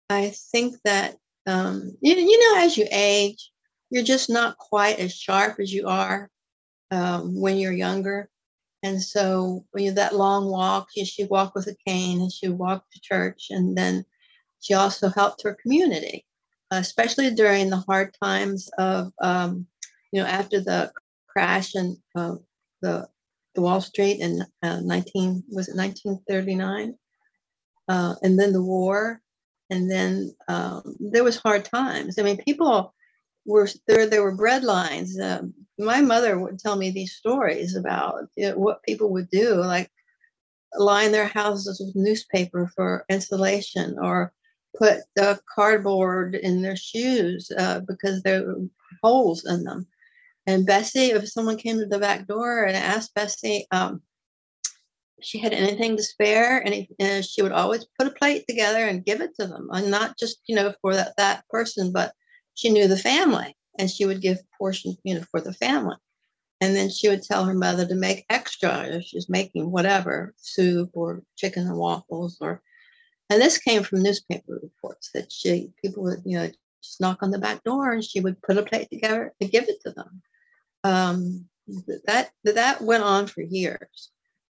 I 0.09 0.29
think 0.51 0.75
that, 0.83 1.17
um, 1.45 1.95
you, 2.01 2.15
you 2.15 2.39
know, 2.39 2.63
as 2.63 2.77
you 2.77 2.87
age, 2.91 3.51
you're 3.91 4.03
just 4.03 4.29
not 4.29 4.57
quite 4.57 4.99
as 4.99 5.15
sharp 5.15 5.59
as 5.59 5.71
you 5.71 5.87
are 5.87 6.29
um, 6.91 7.39
when 7.39 7.57
you're 7.57 7.71
younger. 7.71 8.29
And 8.81 9.01
so 9.01 9.65
when 9.71 9.83
you 9.83 9.91
that 9.93 10.15
long 10.15 10.49
walk, 10.49 10.89
she 10.91 11.25
walked 11.25 11.55
with 11.55 11.67
a 11.67 11.75
cane 11.85 12.21
and 12.21 12.31
she 12.31 12.47
walked 12.47 12.93
to 12.93 13.01
church. 13.01 13.47
And 13.49 13.77
then 13.77 14.05
she 14.61 14.73
also 14.73 15.09
helped 15.09 15.43
her 15.43 15.57
community, 15.61 16.25
especially 16.71 17.31
during 17.31 17.69
the 17.69 17.77
hard 17.87 18.15
times 18.21 18.69
of, 18.77 19.11
um, 19.21 19.67
you 20.11 20.21
know, 20.21 20.27
after 20.27 20.59
the 20.61 20.91
crash 21.27 21.75
in 21.75 21.97
uh, 22.15 22.35
the, 22.81 23.07
the 23.55 23.61
Wall 23.61 23.81
Street 23.81 24.19
in 24.19 24.43
uh, 24.63 24.79
19 24.81 25.43
was 25.49 25.67
it 25.67 25.75
1939, 25.75 26.95
uh, 27.87 28.15
and 28.21 28.39
then 28.39 28.53
the 28.53 28.61
war, 28.61 29.21
and 29.69 29.89
then 29.89 30.35
um, 30.47 30.95
there 30.99 31.23
was 31.23 31.37
hard 31.37 31.65
times. 31.65 32.17
I 32.17 32.23
mean, 32.23 32.37
people 32.37 32.93
were 33.45 33.67
there. 33.87 34.07
There 34.07 34.23
were 34.23 34.35
bread 34.35 34.63
lines. 34.63 35.19
Um, 35.19 35.53
my 35.77 36.01
mother 36.01 36.39
would 36.39 36.59
tell 36.59 36.75
me 36.75 36.91
these 36.91 37.15
stories 37.15 37.75
about 37.75 38.25
you 38.35 38.49
know, 38.49 38.57
what 38.57 38.83
people 38.83 39.11
would 39.11 39.29
do, 39.29 39.55
like 39.55 39.91
line 40.77 41.11
their 41.11 41.27
houses 41.27 41.79
with 41.79 41.95
newspaper 41.95 42.71
for 42.75 43.05
insulation, 43.09 43.97
or 43.99 44.33
put 44.77 44.99
the 45.15 45.39
cardboard 45.53 46.35
in 46.35 46.61
their 46.61 46.75
shoes 46.75 47.51
uh, 47.57 47.81
because 47.81 48.21
there 48.21 48.43
were 48.45 48.61
holes 49.03 49.45
in 49.45 49.63
them. 49.63 49.87
And 50.47 50.65
Bessie, 50.65 51.11
if 51.11 51.29
someone 51.29 51.57
came 51.57 51.77
to 51.79 51.85
the 51.85 51.99
back 51.99 52.27
door 52.27 52.63
and 52.63 52.75
asked 52.75 53.13
Bessie, 53.13 53.67
um, 53.71 54.01
she 55.21 55.39
had 55.39 55.53
anything 55.53 55.97
to 55.97 56.03
spare, 56.03 56.59
and, 56.59 56.87
and, 56.99 57.25
she 57.25 57.41
would 57.41 57.51
always 57.51 57.85
put 57.97 58.07
a 58.07 58.11
plate 58.11 58.45
together 58.47 58.85
and 58.85 59.05
give 59.05 59.21
it 59.21 59.31
to 59.39 59.47
them, 59.47 59.67
and 59.71 59.91
not 59.91 60.17
just 60.17 60.39
you 60.47 60.55
know 60.55 60.73
for 60.81 60.95
that 60.95 61.13
that 61.17 61.43
person, 61.49 61.91
but 61.91 62.13
she 62.55 62.69
knew 62.69 62.87
the 62.87 62.97
family, 62.97 63.55
and 63.77 63.89
she 63.89 64.05
would 64.05 64.21
give 64.21 64.39
portions 64.57 64.97
you 65.03 65.15
know 65.15 65.23
for 65.29 65.41
the 65.41 65.53
family, 65.53 65.97
and 66.61 66.75
then 66.75 66.89
she 66.89 67.09
would 67.09 67.23
tell 67.23 67.45
her 67.45 67.53
mother 67.53 67.85
to 67.85 67.95
make 67.95 68.25
extra 68.29 68.85
if 68.87 69.03
she's 69.03 69.29
making 69.29 69.71
whatever 69.71 70.33
soup 70.37 70.91
or 70.93 71.21
chicken 71.35 71.67
and 71.67 71.77
waffles 71.77 72.37
or, 72.41 72.61
and 73.29 73.41
this 73.41 73.57
came 73.57 73.83
from 73.83 74.01
newspaper 74.01 74.59
reports 74.61 75.09
that 75.13 75.31
she 75.31 75.71
people 75.81 76.03
would 76.03 76.21
you 76.25 76.37
know 76.37 76.49
just 76.83 77.01
knock 77.01 77.21
on 77.21 77.31
the 77.31 77.39
back 77.39 77.63
door 77.63 77.91
and 77.91 78.03
she 78.03 78.19
would 78.19 78.41
put 78.41 78.57
a 78.57 78.63
plate 78.63 78.89
together 78.91 79.33
to 79.41 79.47
give 79.47 79.67
it 79.67 79.81
to 79.85 79.91
them 79.91 80.21
um, 80.83 81.45
that 82.05 82.31
that 82.43 82.81
went 82.81 83.03
on 83.03 83.27
for 83.27 83.41
years 83.41 84.09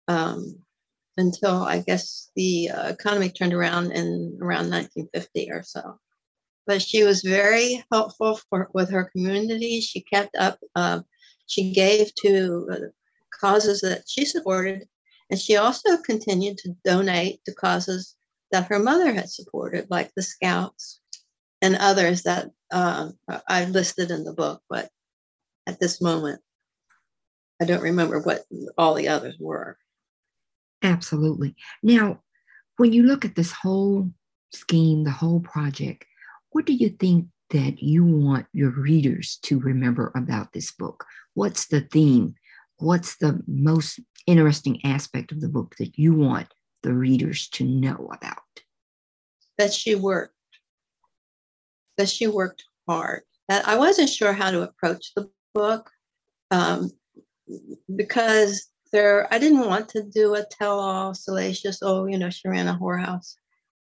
um, 0.09 0.57
until 1.17 1.63
I 1.63 1.81
guess 1.81 2.31
the 2.35 2.71
uh, 2.71 2.89
economy 2.89 3.29
turned 3.29 3.55
around 3.55 3.93
in 3.93 4.39
around 4.41 4.71
1950 4.71 5.51
or 5.51 5.63
so. 5.63 5.99
But 6.67 6.83
she 6.83 7.05
was 7.05 7.23
very 7.23 7.85
helpful 7.93 8.41
for 8.49 8.71
with 8.73 8.91
her 8.91 9.05
community. 9.05 9.81
She 9.81 10.01
kept 10.01 10.35
up. 10.37 10.59
Uh, 10.75 11.01
she 11.47 11.73
gave 11.73 12.15
to 12.23 12.69
uh, 12.73 12.77
causes 13.39 13.83
that 13.83 14.05
she 14.09 14.25
supported, 14.25 14.89
and 15.31 15.39
she 15.39 15.57
also 15.57 15.99
continued 15.99 16.59
to 16.59 16.75
donate 16.85 17.45
to 17.45 17.55
causes 17.55 18.17
that 18.51 18.69
her 18.69 18.79
mother 18.79 19.13
had 19.13 19.29
supported, 19.29 19.87
like 19.91 20.11
the 20.15 20.23
Scouts 20.23 21.01
and 21.65 21.77
others 21.77 22.23
that 22.23 22.51
uh, 22.71 23.11
I 23.49 23.65
listed 23.65 24.11
in 24.11 24.25
the 24.25 24.35
book. 24.35 24.63
But 24.69 24.91
at 25.67 25.81
this 25.81 26.01
moment. 26.01 26.41
I 27.61 27.65
don't 27.65 27.83
remember 27.83 28.21
what 28.21 28.45
all 28.77 28.95
the 28.95 29.09
others 29.09 29.37
were. 29.39 29.79
Absolutely. 30.83 31.55
Now, 31.83 32.21
when 32.77 32.93
you 32.93 33.05
look 33.05 33.25
at 33.25 33.37
this 33.37 33.53
whole 33.53 34.11
scheme, 34.53 35.05
the 35.05 35.11
whole 35.11 35.41
project, 35.41 36.05
what 36.51 36.67
do 36.67 36.73
you 36.73 36.91
think 36.91 37.27
that 37.51 37.83
you 37.83 38.05
want 38.05 38.47
your 38.53 38.71
readers 38.71 39.39
to 39.43 39.61
remember 39.61 40.13
about 40.15 40.53
this 40.53 40.73
book? 40.73 41.05
What's 41.35 41.67
the 41.69 41.81
theme? 41.81 42.35
What's 42.79 43.17
the 43.17 43.41
most 43.47 44.01
interesting 44.27 44.85
aspect 44.85 45.31
of 45.33 45.41
the 45.41 45.49
book 45.49 45.77
that 45.79 45.99
you 45.99 46.15
want 46.15 46.49
the 46.83 46.93
readers 46.93 47.49
to 47.51 47.65
know 47.65 48.11
about? 48.13 48.39
That 49.59 49.73
she 49.73 49.95
worked. 49.95 50.35
That 51.97 52.09
she 52.09 52.27
worked 52.27 52.65
hard. 52.89 53.23
I 53.49 53.77
wasn't 53.77 54.09
sure 54.09 54.33
how 54.33 54.51
to 54.51 54.63
approach 54.63 55.13
the 55.15 55.31
book 55.55 55.91
um, 56.51 56.91
because 57.95 58.67
there 58.93 59.33
I 59.33 59.39
didn't 59.39 59.67
want 59.67 59.89
to 59.91 60.03
do 60.03 60.35
a 60.35 60.45
tell-all 60.45 61.15
salacious, 61.15 61.81
oh, 61.83 62.07
you 62.07 62.19
know, 62.19 62.31
she 62.31 62.49
ran 62.49 62.69
a 62.69 62.79
whorehouse. 62.79 63.35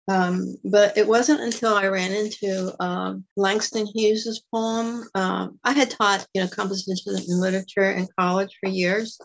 Um, 0.08 0.56
but 0.64 0.98
it 0.98 1.08
wasn't 1.08 1.42
until 1.42 1.74
I 1.74 1.88
ran 1.88 2.12
into 2.12 2.76
um, 2.84 3.26
Langston 3.38 3.86
Hughes's 3.86 4.44
poem. 4.54 5.04
Um, 5.16 5.60
I 5.64 5.74
had 5.74 5.92
taught, 5.92 6.26
you 6.34 6.42
know, 6.42 6.48
composition 6.48 7.16
and 7.16 7.40
literature 7.40 7.92
in 7.92 8.08
college 8.20 8.58
for 8.60 8.70
years, 8.70 9.20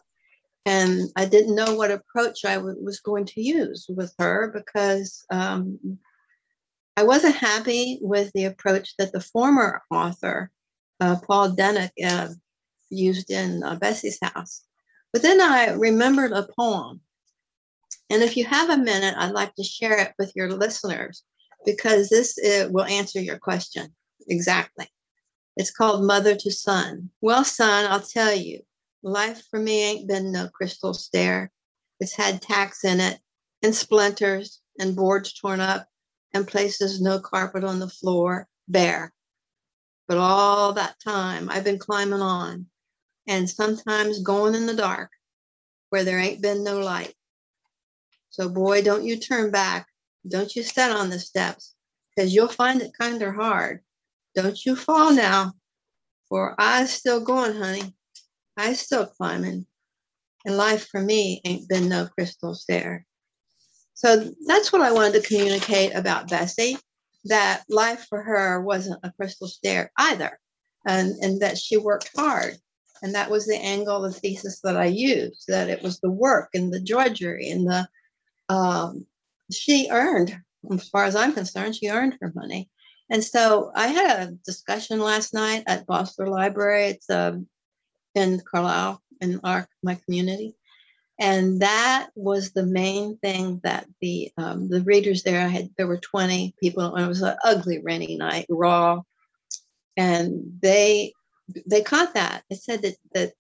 and 0.65 1.09
I 1.17 1.25
didn't 1.25 1.57
know 1.57 1.75
what 1.75 1.91
approach 1.91 2.45
I 2.45 2.57
w- 2.57 2.83
was 2.83 3.01
going 3.01 3.25
to 3.27 3.43
use 3.43 3.87
with 3.89 4.13
her 4.19 4.53
because 4.55 5.25
um, 5.31 5.99
I 6.97 7.05
wasn't 7.05 7.37
happy 7.37 7.99
with 8.01 8.33
the 8.35 8.45
approach 8.45 8.95
that 8.99 9.13
the 9.13 9.21
former 9.21 9.83
author 9.91 10.51
uh, 11.01 11.17
Paul 11.27 11.51
Denick 11.51 11.91
uh, 12.05 12.29
used 12.89 13.31
in 13.31 13.63
uh, 13.63 13.77
Bessie's 13.77 14.19
house. 14.23 14.63
But 15.13 15.23
then 15.23 15.41
I 15.41 15.73
remembered 15.73 16.33
a 16.33 16.49
poem 16.59 17.01
and 18.11 18.23
if 18.23 18.37
you 18.37 18.45
have 18.45 18.71
a 18.71 18.79
minute, 18.79 19.15
I'd 19.17 19.33
like 19.33 19.55
to 19.57 19.65
share 19.65 19.99
it 19.99 20.13
with 20.19 20.33
your 20.37 20.51
listeners 20.51 21.25
because 21.65 22.09
this 22.09 22.39
uh, 22.39 22.69
will 22.71 22.85
answer 22.85 23.21
your 23.21 23.39
question 23.39 23.95
exactly. 24.29 24.87
It's 25.57 25.73
called 25.73 26.05
Mother 26.05 26.37
to 26.37 26.53
Son. 26.53 27.11
Well, 27.21 27.45
son, 27.45 27.91
I'll 27.91 28.01
tell 28.01 28.35
you, 28.35 28.61
life 29.03 29.43
for 29.51 29.59
me 29.59 29.83
ain't 29.83 30.09
been 30.09 30.31
no 30.31 30.49
crystal 30.49 30.95
stair. 30.95 31.51
It's 31.99 32.15
had 32.15 32.43
tacks 32.43 32.85
in 32.85 33.01
it 33.01 33.19
and 33.63 33.75
splinters 33.75 34.61
and 34.79 34.95
boards 34.95 35.33
torn 35.33 35.61
up 35.61 35.89
and 36.37 36.47
places 36.47 37.01
no 37.01 37.19
carpet 37.19 37.65
on 37.65 37.79
the 37.79 37.89
floor, 37.89 38.47
bare. 38.69 39.13
But 40.07 40.19
all 40.19 40.75
that 40.75 41.01
time 41.03 41.49
I've 41.51 41.65
been 41.65 41.79
climbing 41.79 42.21
on 42.21 42.67
and 43.27 43.49
sometimes 43.49 44.23
going 44.23 44.55
in 44.55 44.67
the 44.67 44.75
dark 44.75 45.11
where 45.91 46.05
there 46.05 46.19
ain't 46.19 46.43
been 46.43 46.63
no 46.63 46.79
light. 46.79 47.15
So, 48.31 48.49
boy, 48.51 48.83
don't 48.83 49.05
you 49.05 49.17
turn 49.17 49.51
back. 49.51 49.89
Don't 50.29 50.55
you 50.55 50.63
stand 50.63 50.93
on 50.93 51.09
the 51.09 51.19
steps 51.19 51.75
because 52.15 52.35
you'll 52.35 52.49
find 52.49 52.83
it 52.83 52.93
kind 52.99 53.23
of 53.23 53.35
hard. 53.35 53.81
Don't 54.35 54.65
you 54.67 54.77
fall 54.77 55.13
now, 55.13 55.55
for 56.29 56.55
I's 56.59 56.93
still 56.93 57.21
going, 57.21 57.57
honey. 57.57 57.95
I's 58.59 58.81
still 58.81 59.07
climbing. 59.07 59.67
And 60.45 60.57
life 60.57 60.89
for 60.89 61.01
me 61.01 61.41
ain't 61.45 61.69
been 61.69 61.89
no 61.89 62.07
crystal 62.07 62.55
stair. 62.55 63.06
So 63.97 64.31
that's 64.47 64.73
what 64.73 64.83
I 64.83 64.93
wanted 64.93 65.15
to 65.15 65.29
communicate 65.29 65.95
about 65.95 66.29
Bessie 66.29 66.77
that 67.25 67.65
life 67.69 68.07
for 68.09 68.23
her 68.23 68.63
wasn't 68.63 69.01
a 69.03 69.11
crystal 69.11 69.49
stair 69.49 69.91
either, 69.99 70.39
and, 70.87 71.15
and 71.23 71.41
that 71.41 71.59
she 71.59 71.77
worked 71.77 72.11
hard. 72.15 72.57
And 73.03 73.15
that 73.15 73.31
was 73.31 73.47
the 73.47 73.57
angle, 73.57 74.03
the 74.03 74.13
thesis 74.13 74.61
that 74.61 74.77
I 74.77 74.87
used 74.87 75.45
that 75.49 75.69
it 75.69 75.83
was 75.83 75.99
the 75.99 76.11
work 76.11 76.51
and 76.55 76.73
the 76.73 76.81
drudgery 76.81 77.51
and 77.51 77.67
the, 77.67 77.89
um, 78.49 79.07
she 79.51 79.89
earned, 79.91 80.39
as 80.71 80.89
far 80.89 81.05
as 81.05 81.17
I'm 81.17 81.33
concerned, 81.33 81.75
she 81.77 81.89
earned 81.89 82.17
her 82.21 82.33
money. 82.35 82.71
And 83.11 83.25
so 83.25 83.71
I 83.75 83.89
had 83.89 84.21
a 84.21 84.33
discussion 84.45 85.01
last 85.01 85.33
night 85.33 85.65
at 85.67 85.87
Bosler 85.87 86.29
Library. 86.29 86.87
It's 86.87 87.09
um, 87.09 87.49
in 88.15 88.43
Carlisle 88.51 89.01
in 89.21 89.41
our 89.45 89.69
my 89.83 89.95
community, 90.05 90.55
and 91.19 91.61
that 91.61 92.11
was 92.15 92.53
the 92.53 92.67
main 92.67 93.17
thing 93.19 93.61
that 93.65 93.87
the 94.01 94.31
um, 94.37 94.69
the 94.69 94.83
readers 94.83 95.23
there 95.23 95.41
I 95.41 95.49
had 95.49 95.71
there 95.79 95.87
were 95.87 95.97
20 95.97 96.55
people 96.61 96.95
and 96.95 97.05
it 97.05 97.09
was 97.09 97.23
an 97.23 97.37
ugly 97.45 97.81
rainy 97.83 98.17
night 98.17 98.47
raw. 98.51 99.01
And 99.97 100.59
they 100.61 101.13
they 101.67 101.81
caught 101.81 102.15
that. 102.15 102.43
They 102.51 102.57
said 102.57 102.83
that 102.83 102.97
that 103.15 103.33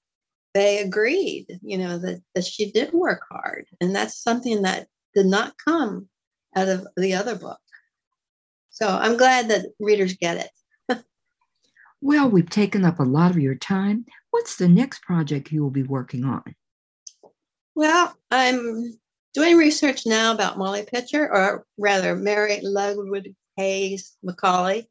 they 0.55 0.79
agreed 0.79 1.59
you 1.63 1.77
know 1.77 1.99
that, 1.99 2.23
that 2.35 2.45
she 2.45 2.71
did 2.73 2.95
work 2.95 3.23
hard. 3.31 3.67
And 3.81 3.95
that's 3.95 4.23
something 4.23 4.63
that 4.63 4.87
did 5.15 5.27
not 5.27 5.55
come 5.63 6.09
out 6.55 6.69
of 6.69 6.87
the 6.97 7.15
other 7.15 7.37
book. 7.37 7.61
So 8.71 8.89
i'm 8.89 9.17
glad 9.19 9.49
that 9.49 9.67
readers 9.79 10.15
get 10.15 10.39
it. 10.39 10.51
Well 12.01 12.29
we've 12.31 12.49
taken 12.49 12.85
up 12.85 13.01
a 13.01 13.05
lot 13.05 13.33
of 13.33 13.39
your 13.39 13.55
time. 13.55 14.07
What's 14.31 14.57
the 14.57 14.69
next 14.69 15.03
project 15.03 15.53
you 15.53 15.63
will 15.63 15.71
be 15.71 15.83
working 15.83 16.25
on 16.25 16.55
well, 17.77 18.17
I'm 18.31 18.99
doing 19.35 19.59
research 19.59 20.07
now 20.07 20.33
about 20.33 20.57
Molly 20.57 20.87
Pitcher, 20.91 21.31
or 21.31 21.67
rather, 21.77 22.17
Mary 22.17 22.61
Ludwig 22.63 23.35
Hays 23.57 24.17
McCauley. 24.27 24.87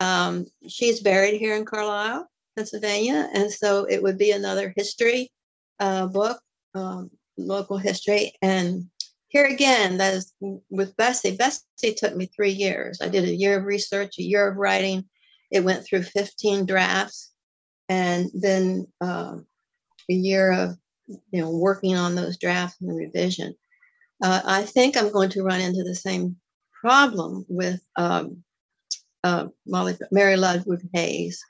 Um, 0.00 0.46
she's 0.68 1.00
buried 1.00 1.38
here 1.38 1.54
in 1.54 1.64
Carlisle, 1.64 2.28
Pennsylvania, 2.56 3.30
and 3.32 3.50
so 3.50 3.84
it 3.84 4.02
would 4.02 4.18
be 4.18 4.32
another 4.32 4.74
history 4.76 5.30
uh, 5.78 6.08
book, 6.08 6.40
um, 6.74 7.10
local 7.38 7.78
history. 7.78 8.32
And 8.42 8.90
here 9.28 9.46
again, 9.46 9.98
that 9.98 10.14
is 10.14 10.34
with 10.68 10.96
Bessie. 10.96 11.36
Bessie 11.36 11.94
took 11.94 12.16
me 12.16 12.26
three 12.26 12.50
years. 12.50 12.98
I 13.00 13.08
did 13.08 13.24
a 13.24 13.34
year 13.34 13.58
of 13.58 13.64
research, 13.64 14.18
a 14.18 14.22
year 14.22 14.48
of 14.48 14.56
writing. 14.56 15.04
It 15.52 15.62
went 15.62 15.84
through 15.84 16.02
15 16.02 16.66
drafts, 16.66 17.30
and 17.88 18.30
then 18.34 18.88
uh, 19.00 19.36
a 20.10 20.12
year 20.12 20.50
of 20.50 20.76
you 21.06 21.40
know, 21.40 21.50
working 21.50 21.96
on 21.96 22.14
those 22.14 22.38
drafts 22.38 22.80
and 22.80 22.96
revision. 22.96 23.54
Uh, 24.22 24.40
I 24.44 24.62
think 24.62 24.96
I'm 24.96 25.12
going 25.12 25.30
to 25.30 25.42
run 25.42 25.60
into 25.60 25.82
the 25.82 25.94
same 25.94 26.36
problem 26.80 27.44
with 27.48 27.80
um, 27.96 28.42
uh, 29.24 29.48
Molly, 29.66 29.96
Mary 30.10 30.36
Ludwig 30.36 30.88
Hays. 30.92 31.42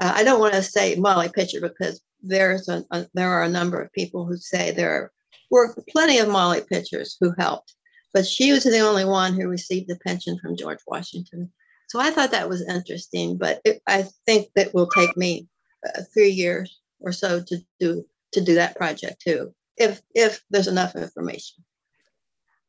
Uh, 0.00 0.12
I 0.14 0.24
don't 0.24 0.40
want 0.40 0.54
to 0.54 0.62
say 0.62 0.96
Molly 0.96 1.30
Pitcher 1.32 1.60
because 1.60 2.00
there's 2.22 2.68
a, 2.68 2.84
a, 2.90 3.06
there 3.14 3.30
are 3.30 3.44
a 3.44 3.48
number 3.48 3.80
of 3.80 3.92
people 3.92 4.26
who 4.26 4.36
say 4.36 4.70
there 4.70 5.10
were 5.50 5.74
plenty 5.88 6.18
of 6.18 6.28
Molly 6.28 6.62
Pitchers 6.68 7.16
who 7.20 7.32
helped, 7.38 7.74
but 8.12 8.26
she 8.26 8.52
was 8.52 8.64
the 8.64 8.78
only 8.80 9.04
one 9.04 9.34
who 9.34 9.48
received 9.48 9.90
a 9.90 9.96
pension 9.96 10.38
from 10.38 10.56
George 10.56 10.80
Washington. 10.86 11.50
So 11.88 11.98
I 12.00 12.10
thought 12.10 12.30
that 12.30 12.48
was 12.48 12.66
interesting, 12.68 13.36
but 13.36 13.60
it, 13.64 13.82
I 13.88 14.06
think 14.26 14.48
that 14.54 14.72
will 14.74 14.88
take 14.88 15.16
me 15.16 15.48
uh, 15.86 16.02
three 16.14 16.30
years 16.30 16.78
or 17.00 17.12
so 17.12 17.42
to 17.42 17.58
do 17.80 18.04
to 18.32 18.40
do 18.40 18.54
that 18.54 18.76
project 18.76 19.22
too, 19.22 19.52
if 19.76 20.00
if 20.14 20.42
there's 20.50 20.68
enough 20.68 20.94
information. 20.94 21.64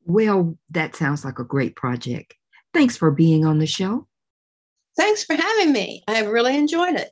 Well, 0.05 0.57
that 0.71 0.95
sounds 0.95 1.23
like 1.23 1.39
a 1.39 1.43
great 1.43 1.75
project. 1.75 2.33
Thanks 2.73 2.97
for 2.97 3.11
being 3.11 3.45
on 3.45 3.59
the 3.59 3.67
show. 3.67 4.07
Thanks 4.97 5.23
for 5.23 5.35
having 5.35 5.71
me. 5.71 6.03
I 6.07 6.15
have 6.15 6.27
really 6.27 6.57
enjoyed 6.57 6.95
it. 6.95 7.11